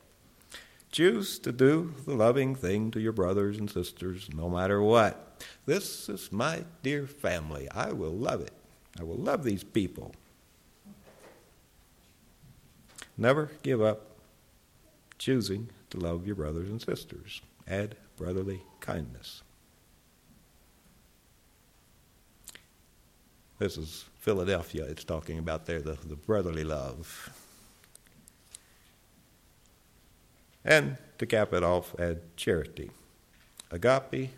Choose 0.93 1.39
to 1.41 1.53
do 1.53 1.95
the 2.05 2.15
loving 2.15 2.55
thing 2.55 2.91
to 2.91 3.01
your 3.01 3.13
brothers 3.13 3.59
and 3.59 3.71
sisters 3.71 4.29
no 4.35 4.49
matter 4.49 4.83
what. 4.83 5.43
This 5.65 6.09
is 6.09 6.33
my 6.33 6.65
dear 6.83 7.07
family. 7.07 7.69
I 7.71 7.93
will 7.93 8.13
love 8.13 8.41
it. 8.41 8.53
I 8.99 9.05
will 9.05 9.17
love 9.17 9.45
these 9.45 9.65
people. 9.65 10.13
Never 13.17 13.51
give 13.63 13.81
up 13.81 14.17
choosing 15.19 15.71
to 15.91 15.99
love 15.99 16.27
your 16.27 16.37
brothers 16.37 16.69
and 16.69 16.81
sisters. 16.81 17.41
Add 17.71 17.97
brotherly 18.17 18.61
kindness. 18.81 19.43
This 23.61 23.79
is 23.79 24.05
Philadelphia, 24.19 24.85
it's 24.85 25.05
talking 25.05 25.39
about 25.39 25.67
there 25.67 25.81
the, 25.81 25.97
the 26.05 26.17
brotherly 26.17 26.65
love. 26.65 27.31
And 30.65 30.97
to 31.19 31.27
cap 31.27 31.53
it 31.53 31.63
off, 31.63 31.95
add 31.99 32.21
charity. 32.37 32.91
Agape, 33.71 34.31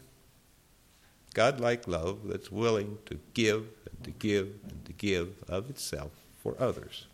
God-like 1.33 1.89
love 1.89 2.29
that's 2.29 2.53
willing 2.53 2.99
to 3.07 3.19
give 3.33 3.67
and 3.91 4.05
to 4.05 4.11
give 4.11 4.49
and 4.69 4.85
to 4.85 4.93
give 4.93 5.31
of 5.49 5.71
itself 5.71 6.11
for 6.43 6.55
others. 6.59 7.07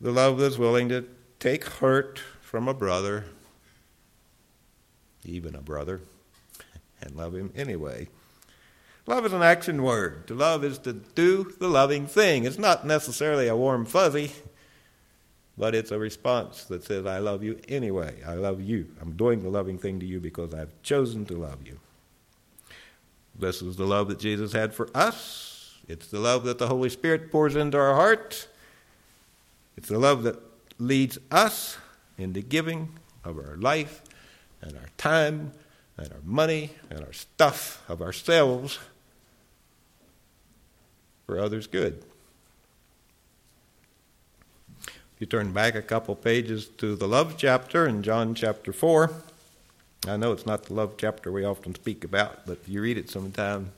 The 0.00 0.12
love 0.12 0.38
that's 0.38 0.58
willing 0.58 0.90
to 0.90 1.06
take 1.38 1.64
hurt 1.64 2.20
from 2.42 2.68
a 2.68 2.74
brother, 2.74 3.24
even 5.26 5.54
a 5.54 5.60
brother, 5.60 6.00
and 7.00 7.14
love 7.14 7.34
him 7.34 7.52
anyway. 7.54 8.08
Love 9.06 9.24
is 9.24 9.32
an 9.32 9.42
action 9.42 9.82
word. 9.82 10.26
To 10.26 10.34
love 10.34 10.64
is 10.64 10.78
to 10.78 10.92
do 10.92 11.52
the 11.58 11.68
loving 11.68 12.06
thing. 12.06 12.44
It's 12.44 12.58
not 12.58 12.86
necessarily 12.86 13.46
a 13.46 13.54
warm 13.54 13.84
fuzzy, 13.84 14.32
but 15.56 15.74
it's 15.74 15.92
a 15.92 15.98
response 15.98 16.64
that 16.64 16.82
says, 16.82 17.06
I 17.06 17.18
love 17.18 17.44
you 17.44 17.60
anyway. 17.68 18.16
I 18.26 18.34
love 18.34 18.60
you. 18.60 18.88
I'm 19.00 19.12
doing 19.12 19.42
the 19.42 19.48
loving 19.48 19.78
thing 19.78 20.00
to 20.00 20.06
you 20.06 20.18
because 20.18 20.52
I've 20.52 20.72
chosen 20.82 21.24
to 21.26 21.34
love 21.34 21.64
you. 21.64 21.78
This 23.38 23.62
is 23.62 23.76
the 23.76 23.86
love 23.86 24.08
that 24.08 24.18
Jesus 24.18 24.52
had 24.52 24.74
for 24.74 24.88
us. 24.94 25.74
It's 25.88 26.08
the 26.08 26.18
love 26.18 26.44
that 26.44 26.58
the 26.58 26.66
Holy 26.66 26.88
Spirit 26.88 27.30
pours 27.30 27.54
into 27.54 27.78
our 27.78 27.94
heart. 27.94 28.48
It's 29.76 29.88
the 29.88 29.98
love 29.98 30.24
that 30.24 30.40
leads 30.78 31.18
us 31.30 31.78
into 32.18 32.40
giving 32.40 32.98
of 33.24 33.38
our 33.38 33.56
life 33.56 34.02
and 34.66 34.76
our 34.76 34.88
time 34.98 35.52
and 35.96 36.12
our 36.12 36.20
money 36.24 36.70
and 36.90 37.04
our 37.04 37.12
stuff, 37.12 37.82
of 37.88 38.02
ourselves 38.02 38.78
for 41.26 41.38
others' 41.38 41.66
good. 41.66 42.02
If 44.86 45.20
you 45.20 45.26
turn 45.26 45.52
back 45.52 45.74
a 45.74 45.82
couple 45.82 46.14
pages 46.14 46.66
to 46.78 46.94
the 46.94 47.08
love 47.08 47.36
chapter 47.38 47.86
in 47.86 48.02
John 48.02 48.34
chapter 48.34 48.72
4, 48.72 49.10
I 50.06 50.16
know 50.16 50.32
it's 50.32 50.46
not 50.46 50.64
the 50.64 50.74
love 50.74 50.94
chapter 50.98 51.32
we 51.32 51.44
often 51.44 51.74
speak 51.74 52.04
about, 52.04 52.46
but 52.46 52.58
if 52.62 52.68
you 52.68 52.82
read 52.82 52.98
it 52.98 53.08
sometime, 53.08 53.72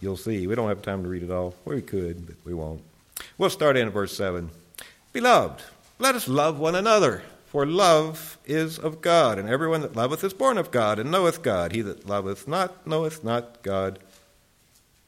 you'll 0.00 0.16
see. 0.16 0.46
We 0.46 0.54
don't 0.54 0.68
have 0.68 0.82
time 0.82 1.02
to 1.04 1.08
read 1.08 1.22
it 1.22 1.30
all. 1.30 1.54
We 1.64 1.80
could, 1.80 2.26
but 2.26 2.36
we 2.44 2.54
won't. 2.54 2.82
We'll 3.38 3.50
start 3.50 3.76
in 3.76 3.88
verse 3.90 4.16
7. 4.16 4.50
Beloved, 5.12 5.62
let 5.98 6.14
us 6.14 6.28
love 6.28 6.58
one 6.58 6.74
another, 6.74 7.22
for 7.56 7.64
love 7.64 8.36
is 8.44 8.78
of 8.78 9.00
God, 9.00 9.38
and 9.38 9.48
everyone 9.48 9.80
that 9.80 9.96
loveth 9.96 10.22
is 10.22 10.34
born 10.34 10.58
of 10.58 10.70
God, 10.70 10.98
and 10.98 11.10
knoweth 11.10 11.40
God. 11.40 11.72
He 11.72 11.80
that 11.80 12.06
loveth 12.06 12.46
not 12.46 12.86
knoweth 12.86 13.24
not 13.24 13.62
God, 13.62 13.98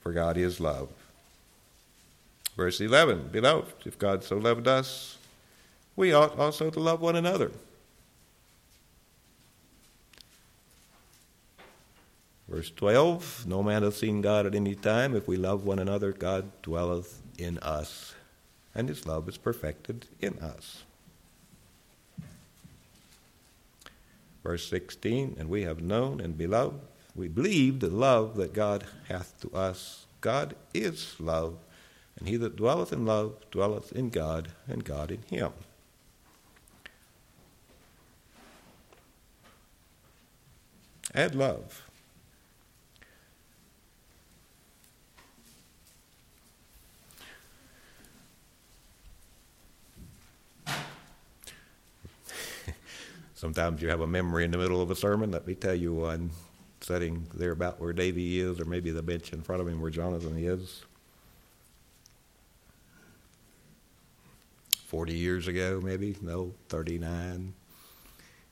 for 0.00 0.12
God 0.12 0.38
is 0.38 0.58
love. 0.58 0.88
Verse 2.56 2.80
11 2.80 3.28
Beloved, 3.32 3.86
if 3.86 3.98
God 3.98 4.24
so 4.24 4.38
loved 4.38 4.66
us, 4.66 5.18
we 5.94 6.14
ought 6.14 6.38
also 6.38 6.70
to 6.70 6.80
love 6.80 7.02
one 7.02 7.16
another. 7.16 7.52
Verse 12.48 12.70
12 12.70 13.44
No 13.46 13.62
man 13.62 13.82
hath 13.82 13.98
seen 13.98 14.22
God 14.22 14.46
at 14.46 14.54
any 14.54 14.74
time. 14.74 15.14
If 15.14 15.28
we 15.28 15.36
love 15.36 15.66
one 15.66 15.78
another, 15.78 16.12
God 16.12 16.50
dwelleth 16.62 17.20
in 17.36 17.58
us, 17.58 18.14
and 18.74 18.88
his 18.88 19.06
love 19.06 19.28
is 19.28 19.36
perfected 19.36 20.06
in 20.22 20.38
us. 20.38 20.84
Verse 24.48 24.66
16 24.70 25.36
And 25.38 25.50
we 25.50 25.64
have 25.64 25.82
known 25.82 26.22
and 26.22 26.38
beloved 26.38 26.80
we 27.14 27.28
believe 27.28 27.80
the 27.80 27.90
love 27.90 28.34
that 28.36 28.54
God 28.54 28.86
hath 29.06 29.38
to 29.42 29.54
us. 29.54 30.06
God 30.22 30.56
is 30.72 31.16
love, 31.20 31.58
and 32.16 32.26
he 32.26 32.38
that 32.38 32.56
dwelleth 32.56 32.90
in 32.90 33.04
love 33.04 33.34
dwelleth 33.50 33.92
in 33.92 34.08
God, 34.08 34.52
and 34.66 34.82
God 34.82 35.10
in 35.10 35.20
him. 35.28 35.52
Add 41.14 41.34
love. 41.34 41.87
Sometimes 53.38 53.80
you 53.80 53.88
have 53.88 54.00
a 54.00 54.06
memory 54.08 54.44
in 54.44 54.50
the 54.50 54.58
middle 54.58 54.82
of 54.82 54.90
a 54.90 54.96
sermon. 54.96 55.30
Let 55.30 55.46
me 55.46 55.54
tell 55.54 55.72
you 55.72 55.94
one 55.94 56.30
sitting 56.80 57.24
there 57.32 57.52
about 57.52 57.80
where 57.80 57.92
Davy 57.92 58.40
is, 58.40 58.58
or 58.58 58.64
maybe 58.64 58.90
the 58.90 59.00
bench 59.00 59.32
in 59.32 59.42
front 59.42 59.62
of 59.62 59.68
him 59.68 59.80
where 59.80 59.92
Jonathan 59.92 60.36
is. 60.36 60.82
40 64.86 65.14
years 65.14 65.46
ago, 65.46 65.80
maybe, 65.80 66.16
no, 66.20 66.52
39. 66.68 67.54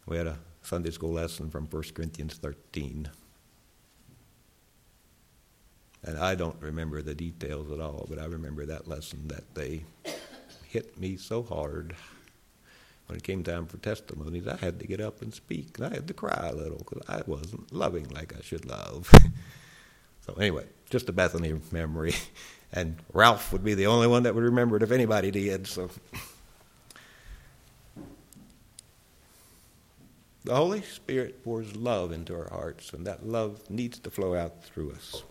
We 0.07 0.19
had 0.19 0.29
a 0.29 0.39
Sunday 0.63 0.93
school 0.93 1.15
lesson 1.15 1.51
from 1.51 1.67
1 1.67 1.83
Corinthians 1.93 2.35
13. 2.35 3.11
And 6.05 6.17
I 6.17 6.37
don't 6.37 6.63
remember 6.63 7.03
the 7.03 7.17
details 7.17 7.73
at 7.73 7.81
all, 7.81 8.07
but 8.09 8.21
I 8.21 8.27
remember 8.27 8.65
that 8.67 8.87
lesson 8.87 9.27
that 9.27 9.53
day 9.53 9.83
hit 10.69 10.97
me 10.97 11.17
so 11.17 11.43
hard. 11.43 11.97
When 13.07 13.17
it 13.17 13.23
came 13.23 13.45
time 13.45 13.67
for 13.67 13.77
testimonies, 13.77 14.49
I 14.49 14.57
had 14.57 14.81
to 14.81 14.87
get 14.87 15.01
up 15.01 15.23
and 15.23 15.33
speak, 15.33 15.79
and 15.79 15.87
I 15.87 15.95
had 15.95 16.09
to 16.09 16.15
cry 16.15 16.49
a 16.51 16.55
little 16.55 16.79
because 16.79 17.03
I 17.09 17.23
wasn't 17.27 17.73
loving 17.73 18.09
like 18.09 18.35
I 18.37 18.43
should 18.43 18.67
love. 18.67 19.11
so, 20.27 20.35
anyway, 20.35 20.65
just 20.91 21.09
a 21.09 21.13
Bethany 21.13 21.55
memory. 21.73 22.15
And 22.73 22.97
Ralph 23.13 23.53
would 23.53 23.65
be 23.65 23.75
the 23.75 23.87
only 23.87 24.09
one 24.09 24.25
that 24.25 24.35
would 24.35 24.43
remember 24.43 24.77
it 24.77 24.83
if 24.83 24.91
anybody 24.91 25.31
did. 25.31 25.69
So. 25.69 25.89
The 30.45 30.55
Holy 30.55 30.83
Spirit 30.83 31.43
pours 31.43 31.75
love 31.75 32.13
into 32.13 32.35
our 32.35 32.49
hearts, 32.51 32.93
and 32.93 33.07
that 33.07 33.27
love 33.27 33.69
needs 33.71 33.99
to 34.01 34.11
flow 34.11 34.35
out 34.35 34.65
through 34.65 34.93
us. 34.93 35.23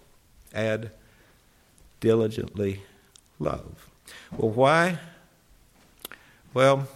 Add 0.53 0.91
diligently 1.99 2.82
love. 3.39 3.89
Well, 4.32 4.51
why? 4.51 4.99
Well, 6.53 6.88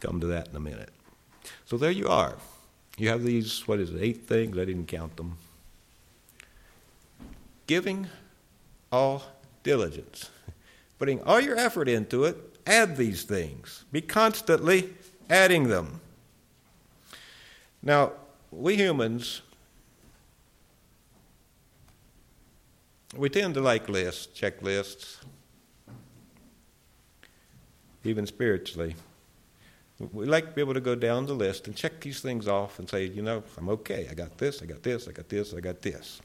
come 0.00 0.20
to 0.20 0.26
that 0.28 0.48
in 0.48 0.56
a 0.56 0.60
minute. 0.60 0.90
So 1.64 1.76
there 1.76 1.90
you 1.90 2.08
are. 2.08 2.36
You 2.96 3.08
have 3.08 3.22
these, 3.22 3.66
what 3.66 3.78
is 3.78 3.90
it, 3.90 4.02
eight 4.02 4.26
things? 4.26 4.58
I 4.58 4.64
didn't 4.64 4.86
count 4.86 5.16
them. 5.16 5.38
Giving 7.66 8.08
all 8.90 9.22
diligence, 9.62 10.30
putting 10.98 11.22
all 11.22 11.40
your 11.40 11.56
effort 11.56 11.88
into 11.88 12.24
it, 12.24 12.36
add 12.66 12.96
these 12.96 13.22
things. 13.22 13.84
Be 13.92 14.00
constantly 14.00 14.94
adding 15.30 15.68
them. 15.68 16.00
Now, 17.82 18.12
we 18.50 18.76
humans, 18.76 19.42
we 23.16 23.28
tend 23.28 23.54
to 23.54 23.60
like 23.60 23.88
lists, 23.88 24.26
checklists, 24.38 25.18
even 28.04 28.26
spiritually. 28.26 28.96
We 30.00 30.26
like 30.26 30.46
to 30.46 30.52
be 30.52 30.60
able 30.60 30.74
to 30.74 30.80
go 30.80 30.94
down 30.94 31.26
the 31.26 31.34
list 31.34 31.66
and 31.66 31.74
check 31.74 32.00
these 32.00 32.20
things 32.20 32.46
off 32.46 32.78
and 32.78 32.88
say, 32.88 33.06
you 33.06 33.22
know, 33.22 33.42
I'm 33.56 33.68
okay. 33.70 34.06
I 34.08 34.14
got 34.14 34.38
this, 34.38 34.62
I 34.62 34.66
got 34.66 34.82
this, 34.82 35.08
I 35.08 35.12
got 35.12 35.28
this, 35.28 35.52
I 35.52 35.60
got 35.60 35.82
this. 35.82 36.20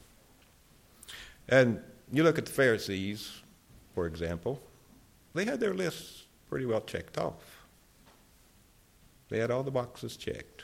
And 1.48 1.80
you 2.12 2.22
look 2.22 2.38
at 2.38 2.46
the 2.46 2.52
Pharisees, 2.52 3.42
for 3.94 4.06
example, 4.06 4.62
they 5.34 5.44
had 5.44 5.58
their 5.58 5.74
lists 5.74 6.24
pretty 6.48 6.66
well 6.66 6.82
checked 6.82 7.18
off. 7.18 7.66
They 9.28 9.38
had 9.38 9.50
all 9.50 9.64
the 9.64 9.72
boxes 9.72 10.16
checked. 10.16 10.62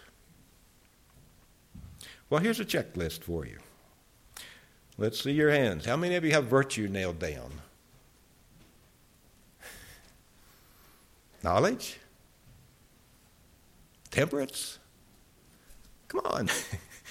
Well, 2.29 2.41
here's 2.41 2.61
a 2.61 2.65
checklist 2.65 3.25
for 3.25 3.45
you. 3.45 3.59
Let's 4.97 5.21
see 5.21 5.33
your 5.33 5.51
hands. 5.51 5.87
How 5.87 5.97
many 5.97 6.15
of 6.15 6.25
you 6.25 6.31
have 6.31 6.45
virtue 6.45 6.87
nailed 6.87 7.19
down? 7.19 7.51
Knowledge? 11.43 11.99
Temperance? 14.11 14.79
Come 16.09 16.21
on. 16.25 16.49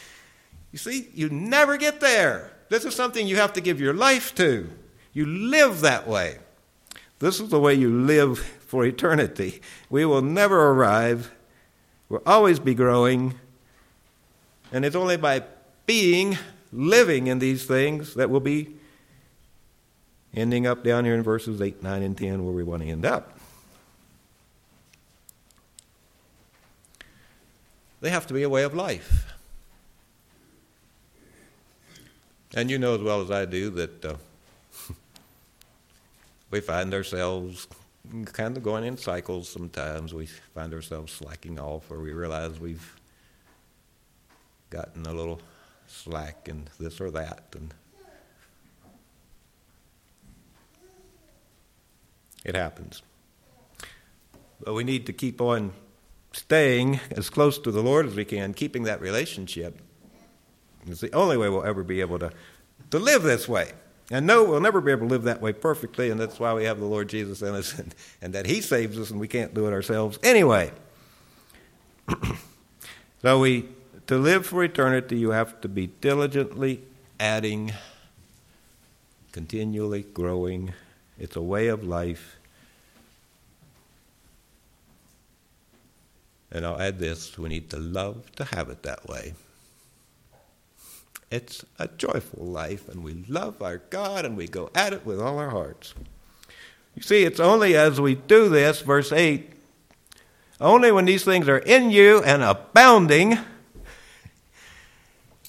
you 0.71 0.79
see, 0.79 1.09
you 1.13 1.29
never 1.29 1.77
get 1.77 1.99
there. 1.99 2.51
This 2.69 2.85
is 2.85 2.95
something 2.95 3.25
you 3.27 3.37
have 3.37 3.53
to 3.53 3.61
give 3.61 3.79
your 3.79 3.93
life 3.93 4.35
to. 4.35 4.69
You 5.13 5.25
live 5.25 5.81
that 5.81 6.07
way. 6.07 6.37
This 7.19 7.39
is 7.39 7.49
the 7.49 7.59
way 7.59 7.73
you 7.73 7.89
live 7.89 8.39
for 8.39 8.85
eternity. 8.85 9.61
We 9.89 10.05
will 10.05 10.21
never 10.21 10.71
arrive 10.71 11.31
We'll 12.09 12.23
always 12.25 12.59
be 12.59 12.73
growing. 12.73 13.35
And 14.71 14.83
it's 14.83 14.95
only 14.95 15.15
by 15.15 15.43
being, 15.85 16.37
living 16.73 17.27
in 17.27 17.39
these 17.39 17.65
things 17.65 18.15
that 18.15 18.29
we'll 18.29 18.39
be 18.39 18.75
ending 20.33 20.65
up 20.67 20.83
down 20.83 21.05
here 21.05 21.13
in 21.13 21.23
verses 21.23 21.61
8, 21.61 21.81
9, 21.81 22.03
and 22.03 22.17
10 22.17 22.43
where 22.43 22.53
we 22.53 22.63
want 22.63 22.81
to 22.81 22.89
end 22.89 23.05
up. 23.05 23.39
They 28.01 28.09
have 28.09 28.27
to 28.27 28.33
be 28.33 28.43
a 28.43 28.49
way 28.49 28.63
of 28.63 28.73
life. 28.73 29.33
And 32.55 32.71
you 32.71 32.79
know 32.79 32.95
as 32.95 33.01
well 33.01 33.21
as 33.21 33.29
I 33.29 33.45
do 33.45 33.69
that 33.71 34.05
uh, 34.05 34.15
we 36.51 36.61
find 36.61 36.93
ourselves 36.93 37.67
kind 38.25 38.57
of 38.57 38.63
going 38.63 38.85
in 38.85 38.97
cycles 38.97 39.49
sometimes. 39.49 40.13
We 40.13 40.25
find 40.25 40.73
ourselves 40.73 41.13
slacking 41.13 41.59
off, 41.59 41.91
or 41.91 41.99
we 41.99 42.11
realize 42.11 42.59
we've 42.59 42.99
gotten 44.69 45.05
a 45.05 45.13
little 45.13 45.41
slack 45.87 46.47
in 46.47 46.67
this 46.79 46.99
or 46.99 47.11
that. 47.11 47.43
And 47.53 47.73
it 52.43 52.55
happens. 52.55 53.01
But 54.63 54.73
we 54.73 54.83
need 54.83 55.05
to 55.05 55.13
keep 55.13 55.39
on 55.41 55.73
staying 56.31 56.99
as 57.11 57.29
close 57.29 57.57
to 57.59 57.71
the 57.71 57.81
Lord 57.81 58.05
as 58.05 58.15
we 58.15 58.25
can, 58.25 58.53
keeping 58.53 58.83
that 58.83 59.01
relationship. 59.01 59.79
is 60.87 60.99
the 60.99 61.11
only 61.13 61.37
way 61.37 61.49
we'll 61.49 61.65
ever 61.65 61.83
be 61.83 62.01
able 62.01 62.19
to, 62.19 62.31
to 62.91 62.99
live 62.99 63.23
this 63.23 63.47
way. 63.47 63.71
And 64.11 64.25
no, 64.25 64.43
we'll 64.43 64.61
never 64.61 64.81
be 64.81 64.91
able 64.91 65.07
to 65.07 65.13
live 65.13 65.23
that 65.23 65.41
way 65.41 65.53
perfectly, 65.53 66.09
and 66.09 66.19
that's 66.19 66.39
why 66.39 66.53
we 66.53 66.63
have 66.63 66.79
the 66.79 66.85
Lord 66.85 67.09
Jesus 67.09 67.41
in 67.41 67.53
us, 67.53 67.77
and, 67.79 67.93
and 68.21 68.33
that 68.33 68.45
He 68.45 68.61
saves 68.61 68.97
us, 68.97 69.11
and 69.11 69.19
we 69.19 69.27
can't 69.27 69.53
do 69.53 69.67
it 69.67 69.73
ourselves 69.73 70.17
anyway. 70.23 70.71
so 73.21 73.39
we, 73.39 73.69
to 74.07 74.17
live 74.17 74.45
for 74.45 74.63
eternity, 74.63 75.17
you 75.17 75.29
have 75.29 75.61
to 75.61 75.67
be 75.67 75.87
diligently 76.01 76.81
adding, 77.19 77.71
continually 79.31 80.03
growing. 80.03 80.73
It's 81.19 81.35
a 81.35 81.41
way 81.41 81.67
of 81.67 81.83
life. 81.83 82.38
And 86.51 86.65
I'll 86.65 86.81
add 86.81 86.99
this: 86.99 87.37
we 87.37 87.49
need 87.49 87.69
to 87.69 87.77
love 87.77 88.31
to 88.37 88.45
have 88.45 88.69
it 88.69 88.83
that 88.83 89.07
way. 89.07 89.33
It's 91.31 91.63
a 91.77 91.87
joyful 91.87 92.45
life, 92.45 92.89
and 92.89 93.03
we 93.03 93.23
love 93.27 93.61
our 93.61 93.77
God 93.77 94.25
and 94.25 94.35
we 94.35 94.47
go 94.47 94.71
at 94.73 94.93
it 94.93 95.05
with 95.05 95.21
all 95.21 95.37
our 95.37 95.51
hearts. 95.51 95.93
You 96.95 97.03
see, 97.03 97.23
it's 97.23 97.39
only 97.39 97.75
as 97.75 98.01
we 98.01 98.15
do 98.15 98.49
this, 98.49 98.81
verse 98.81 99.11
8, 99.11 99.47
only 100.59 100.91
when 100.91 101.05
these 101.05 101.23
things 101.23 101.47
are 101.47 101.59
in 101.59 101.91
you 101.91 102.23
and 102.23 102.41
abounding, 102.41 103.37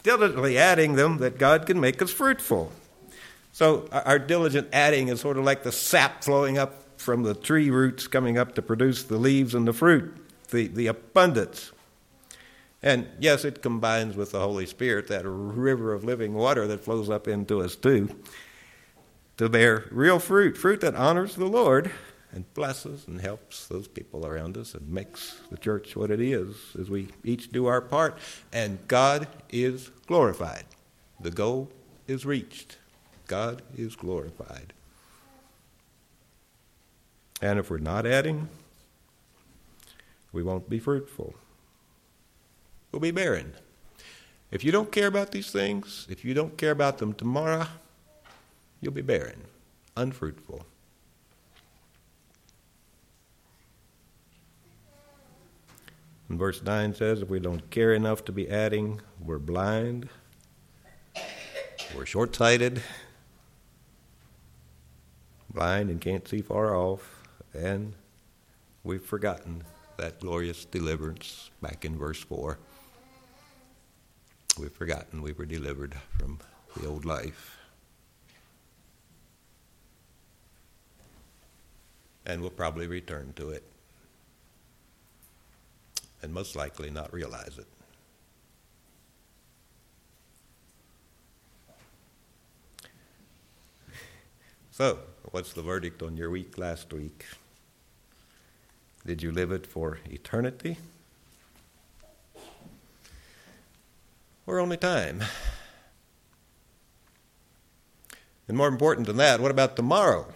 diligently 0.02 0.58
adding 0.58 0.96
them, 0.96 1.16
that 1.18 1.38
God 1.38 1.66
can 1.66 1.80
make 1.80 2.02
us 2.02 2.12
fruitful. 2.12 2.70
So 3.52 3.88
our 3.90 4.18
diligent 4.18 4.68
adding 4.74 5.08
is 5.08 5.20
sort 5.20 5.38
of 5.38 5.44
like 5.44 5.62
the 5.62 5.72
sap 5.72 6.22
flowing 6.22 6.58
up 6.58 7.00
from 7.00 7.22
the 7.22 7.34
tree 7.34 7.70
roots 7.70 8.06
coming 8.06 8.36
up 8.36 8.54
to 8.56 8.62
produce 8.62 9.02
the 9.04 9.16
leaves 9.16 9.54
and 9.54 9.66
the 9.66 9.72
fruit, 9.72 10.14
the, 10.50 10.66
the 10.68 10.86
abundance. 10.86 11.72
And 12.82 13.08
yes, 13.18 13.44
it 13.44 13.62
combines 13.62 14.16
with 14.16 14.32
the 14.32 14.40
Holy 14.40 14.66
Spirit, 14.66 15.08
that 15.08 15.24
river 15.26 15.92
of 15.92 16.04
living 16.04 16.34
water 16.34 16.66
that 16.66 16.80
flows 16.80 17.10
up 17.10 17.28
into 17.28 17.60
us 17.60 17.76
too, 17.76 18.08
to 19.36 19.48
bear 19.48 19.84
real 19.90 20.18
fruit, 20.18 20.56
fruit 20.56 20.80
that 20.80 20.94
honors 20.94 21.34
the 21.34 21.46
Lord 21.46 21.90
and 22.32 22.52
blesses 22.54 23.06
and 23.06 23.20
helps 23.20 23.66
those 23.66 23.88
people 23.88 24.26
around 24.26 24.56
us 24.56 24.74
and 24.74 24.88
makes 24.88 25.40
the 25.50 25.58
church 25.58 25.96
what 25.96 26.10
it 26.10 26.20
is 26.20 26.54
as 26.78 26.88
we 26.88 27.08
each 27.24 27.50
do 27.50 27.66
our 27.66 27.80
part. 27.80 28.18
And 28.52 28.78
God 28.88 29.28
is 29.50 29.90
glorified. 30.06 30.64
The 31.18 31.30
goal 31.30 31.70
is 32.06 32.24
reached. 32.24 32.78
God 33.26 33.62
is 33.76 33.96
glorified. 33.96 34.72
And 37.42 37.58
if 37.58 37.70
we're 37.70 37.78
not 37.78 38.06
adding, 38.06 38.48
we 40.32 40.42
won't 40.42 40.68
be 40.68 40.78
fruitful 40.78 41.34
We'll 42.92 43.00
be 43.00 43.12
barren. 43.12 43.54
If 44.50 44.64
you 44.64 44.72
don't 44.72 44.90
care 44.90 45.06
about 45.06 45.30
these 45.30 45.50
things, 45.52 46.06
if 46.10 46.24
you 46.24 46.34
don't 46.34 46.56
care 46.56 46.72
about 46.72 46.98
them 46.98 47.12
tomorrow, 47.12 47.66
you'll 48.80 48.92
be 48.92 49.02
barren, 49.02 49.44
unfruitful. 49.96 50.66
And 56.28 56.38
verse 56.38 56.62
9 56.62 56.94
says, 56.94 57.22
if 57.22 57.28
we 57.28 57.38
don't 57.38 57.70
care 57.70 57.92
enough 57.92 58.24
to 58.24 58.32
be 58.32 58.48
adding, 58.48 59.00
we're 59.24 59.38
blind, 59.38 60.08
we're 61.94 62.06
short 62.06 62.34
sighted, 62.34 62.82
blind 65.52 65.90
and 65.90 66.00
can't 66.00 66.26
see 66.26 66.40
far 66.40 66.74
off, 66.74 67.22
and 67.54 67.94
we've 68.82 69.04
forgotten 69.04 69.64
that 70.00 70.20
glorious 70.20 70.64
deliverance 70.64 71.50
back 71.60 71.84
in 71.84 71.98
verse 71.98 72.20
4. 72.20 72.58
We've 74.58 74.72
forgotten 74.72 75.22
we 75.22 75.32
were 75.32 75.46
delivered 75.46 75.94
from 76.18 76.38
the 76.76 76.88
old 76.88 77.04
life. 77.04 77.56
and 82.26 82.40
we'll 82.40 82.50
probably 82.50 82.86
return 82.86 83.32
to 83.34 83.50
it, 83.50 83.64
and 86.22 86.32
most 86.32 86.54
likely 86.54 86.88
not 86.88 87.12
realize 87.12 87.58
it. 87.58 87.66
So, 94.70 94.98
what's 95.32 95.52
the 95.52 95.62
verdict 95.62 96.02
on 96.02 96.16
your 96.16 96.30
week 96.30 96.56
last 96.56 96.92
week? 96.92 97.26
Did 99.10 99.24
you 99.24 99.32
live 99.32 99.50
it 99.50 99.66
for 99.66 99.98
eternity? 100.08 100.78
Or 104.46 104.60
only 104.60 104.76
time? 104.76 105.24
And 108.46 108.56
more 108.56 108.68
important 108.68 109.08
than 109.08 109.16
that, 109.16 109.40
what 109.40 109.50
about 109.50 109.74
tomorrow? 109.74 110.32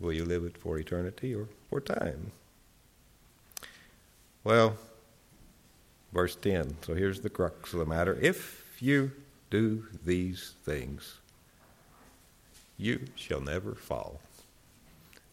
Will 0.00 0.12
you 0.12 0.24
live 0.24 0.42
it 0.44 0.58
for 0.58 0.80
eternity 0.80 1.32
or 1.32 1.46
for 1.70 1.80
time? 1.80 2.32
Well, 4.42 4.78
verse 6.12 6.34
10. 6.34 6.78
So 6.82 6.94
here's 6.94 7.20
the 7.20 7.30
crux 7.30 7.72
of 7.72 7.78
the 7.78 7.86
matter. 7.86 8.18
If 8.20 8.82
you 8.82 9.12
do 9.48 9.86
these 10.04 10.54
things, 10.64 11.20
you 12.78 13.00
shall 13.14 13.40
never 13.40 13.74
fall. 13.74 14.20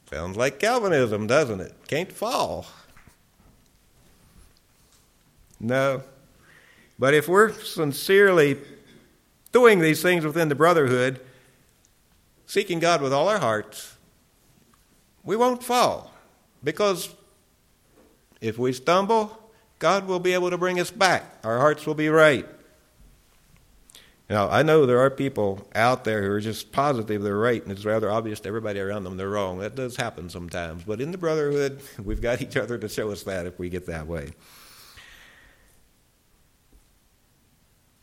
Sounds 0.09 0.37
like 0.37 0.59
Calvinism, 0.59 1.27
doesn't 1.27 1.59
it? 1.59 1.73
Can't 1.87 2.11
fall. 2.11 2.65
No. 5.59 6.03
But 6.99 7.13
if 7.13 7.27
we're 7.27 7.51
sincerely 7.51 8.59
doing 9.51 9.79
these 9.79 10.01
things 10.01 10.25
within 10.25 10.49
the 10.49 10.55
brotherhood, 10.55 11.19
seeking 12.45 12.79
God 12.79 13.01
with 13.01 13.13
all 13.13 13.27
our 13.27 13.39
hearts, 13.39 13.95
we 15.23 15.35
won't 15.35 15.63
fall. 15.63 16.13
Because 16.63 17.09
if 18.41 18.57
we 18.57 18.73
stumble, 18.73 19.39
God 19.79 20.07
will 20.07 20.19
be 20.19 20.33
able 20.33 20.49
to 20.49 20.57
bring 20.57 20.79
us 20.79 20.91
back. 20.91 21.39
Our 21.43 21.59
hearts 21.59 21.85
will 21.85 21.95
be 21.95 22.09
right. 22.09 22.45
Now, 24.29 24.49
I 24.49 24.63
know 24.63 24.85
there 24.85 24.99
are 24.99 25.09
people 25.09 25.67
out 25.75 26.05
there 26.05 26.23
who 26.23 26.31
are 26.31 26.39
just 26.39 26.71
positive 26.71 27.21
they're 27.21 27.37
right, 27.37 27.61
and 27.61 27.71
it's 27.71 27.85
rather 27.85 28.09
obvious 28.09 28.39
to 28.41 28.47
everybody 28.47 28.79
around 28.79 29.03
them 29.03 29.17
they're 29.17 29.29
wrong. 29.29 29.59
That 29.59 29.75
does 29.75 29.97
happen 29.97 30.29
sometimes. 30.29 30.83
But 30.83 31.01
in 31.01 31.11
the 31.11 31.17
brotherhood, 31.17 31.81
we've 32.03 32.21
got 32.21 32.41
each 32.41 32.55
other 32.55 32.77
to 32.77 32.87
show 32.87 33.11
us 33.11 33.23
that 33.23 33.45
if 33.45 33.59
we 33.59 33.69
get 33.69 33.85
that 33.87 34.07
way. 34.07 34.31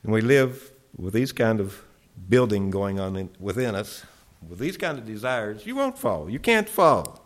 And 0.03 0.12
we 0.12 0.21
live 0.21 0.71
with 0.97 1.14
these 1.14 1.33
kind 1.33 1.61
of 1.61 1.83
building 2.29 2.71
going 2.71 3.01
on 3.01 3.16
in, 3.16 3.31
within 3.39 3.75
us, 3.75 4.05
with 4.47 4.59
these 4.59 4.77
kind 4.77 4.99
of 4.99 5.07
desires, 5.07 5.66
you 5.66 5.75
won't 5.75 5.99
fall. 5.99 6.29
You 6.29 6.39
can't 6.39 6.68
fall. 6.68 7.23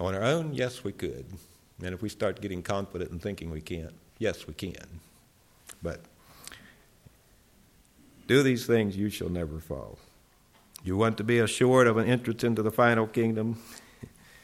On 0.00 0.14
our 0.14 0.22
own, 0.22 0.52
yes, 0.52 0.82
we 0.82 0.92
could. 0.92 1.26
And 1.82 1.94
if 1.94 2.02
we 2.02 2.08
start 2.08 2.40
getting 2.40 2.62
confident 2.62 3.10
and 3.10 3.22
thinking 3.22 3.50
we 3.50 3.60
can't, 3.60 3.94
yes, 4.18 4.46
we 4.46 4.54
can. 4.54 5.00
But 5.82 6.00
do 8.32 8.42
these 8.42 8.64
things, 8.64 8.96
you 8.96 9.10
shall 9.10 9.28
never 9.28 9.60
fall. 9.60 9.98
You 10.82 10.96
want 10.96 11.18
to 11.18 11.24
be 11.24 11.38
assured 11.38 11.86
of 11.86 11.98
an 11.98 12.08
entrance 12.08 12.42
into 12.42 12.62
the 12.62 12.70
final 12.70 13.06
kingdom? 13.06 13.62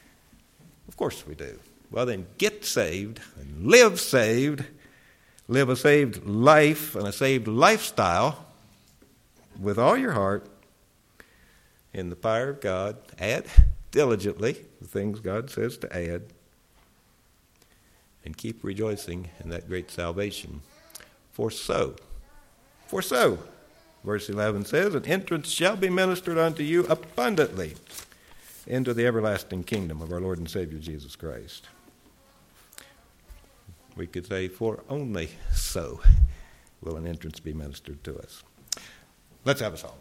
of 0.87 0.95
course 0.95 1.25
we 1.25 1.33
do. 1.33 1.59
Well, 1.89 2.05
then 2.05 2.27
get 2.37 2.63
saved 2.63 3.19
and 3.39 3.65
live 3.65 3.99
saved, 3.99 4.63
live 5.47 5.69
a 5.69 5.75
saved 5.75 6.23
life 6.23 6.95
and 6.95 7.07
a 7.07 7.11
saved 7.11 7.47
lifestyle 7.47 8.45
with 9.59 9.79
all 9.79 9.97
your 9.97 10.11
heart 10.11 10.47
in 11.91 12.11
the 12.11 12.15
fire 12.15 12.49
of 12.49 12.61
God. 12.61 12.97
Add 13.17 13.47
diligently 13.89 14.67
the 14.79 14.87
things 14.87 15.19
God 15.19 15.49
says 15.49 15.79
to 15.79 15.91
add. 15.91 16.25
And 18.23 18.37
keep 18.37 18.63
rejoicing 18.63 19.29
in 19.43 19.49
that 19.49 19.67
great 19.67 19.89
salvation. 19.89 20.61
For 21.31 21.49
so, 21.49 21.95
for 22.85 23.01
so, 23.01 23.39
Verse 24.03 24.29
11 24.29 24.65
says, 24.65 24.95
An 24.95 25.05
entrance 25.05 25.49
shall 25.49 25.75
be 25.75 25.89
ministered 25.89 26.37
unto 26.37 26.63
you 26.63 26.85
abundantly 26.87 27.75
into 28.65 28.93
the 28.93 29.05
everlasting 29.05 29.63
kingdom 29.63 30.01
of 30.01 30.11
our 30.13 30.21
Lord 30.21 30.37
and 30.37 30.49
Savior 30.49 30.79
Jesus 30.79 31.15
Christ. 31.15 31.67
We 33.95 34.07
could 34.07 34.27
say, 34.27 34.47
For 34.47 34.83
only 34.89 35.29
so 35.53 35.99
will 36.81 36.95
an 36.95 37.05
entrance 37.05 37.39
be 37.39 37.53
ministered 37.53 38.03
to 38.05 38.17
us. 38.19 38.43
Let's 39.43 39.61
have 39.61 39.73
a 39.73 39.77
song. 39.77 39.97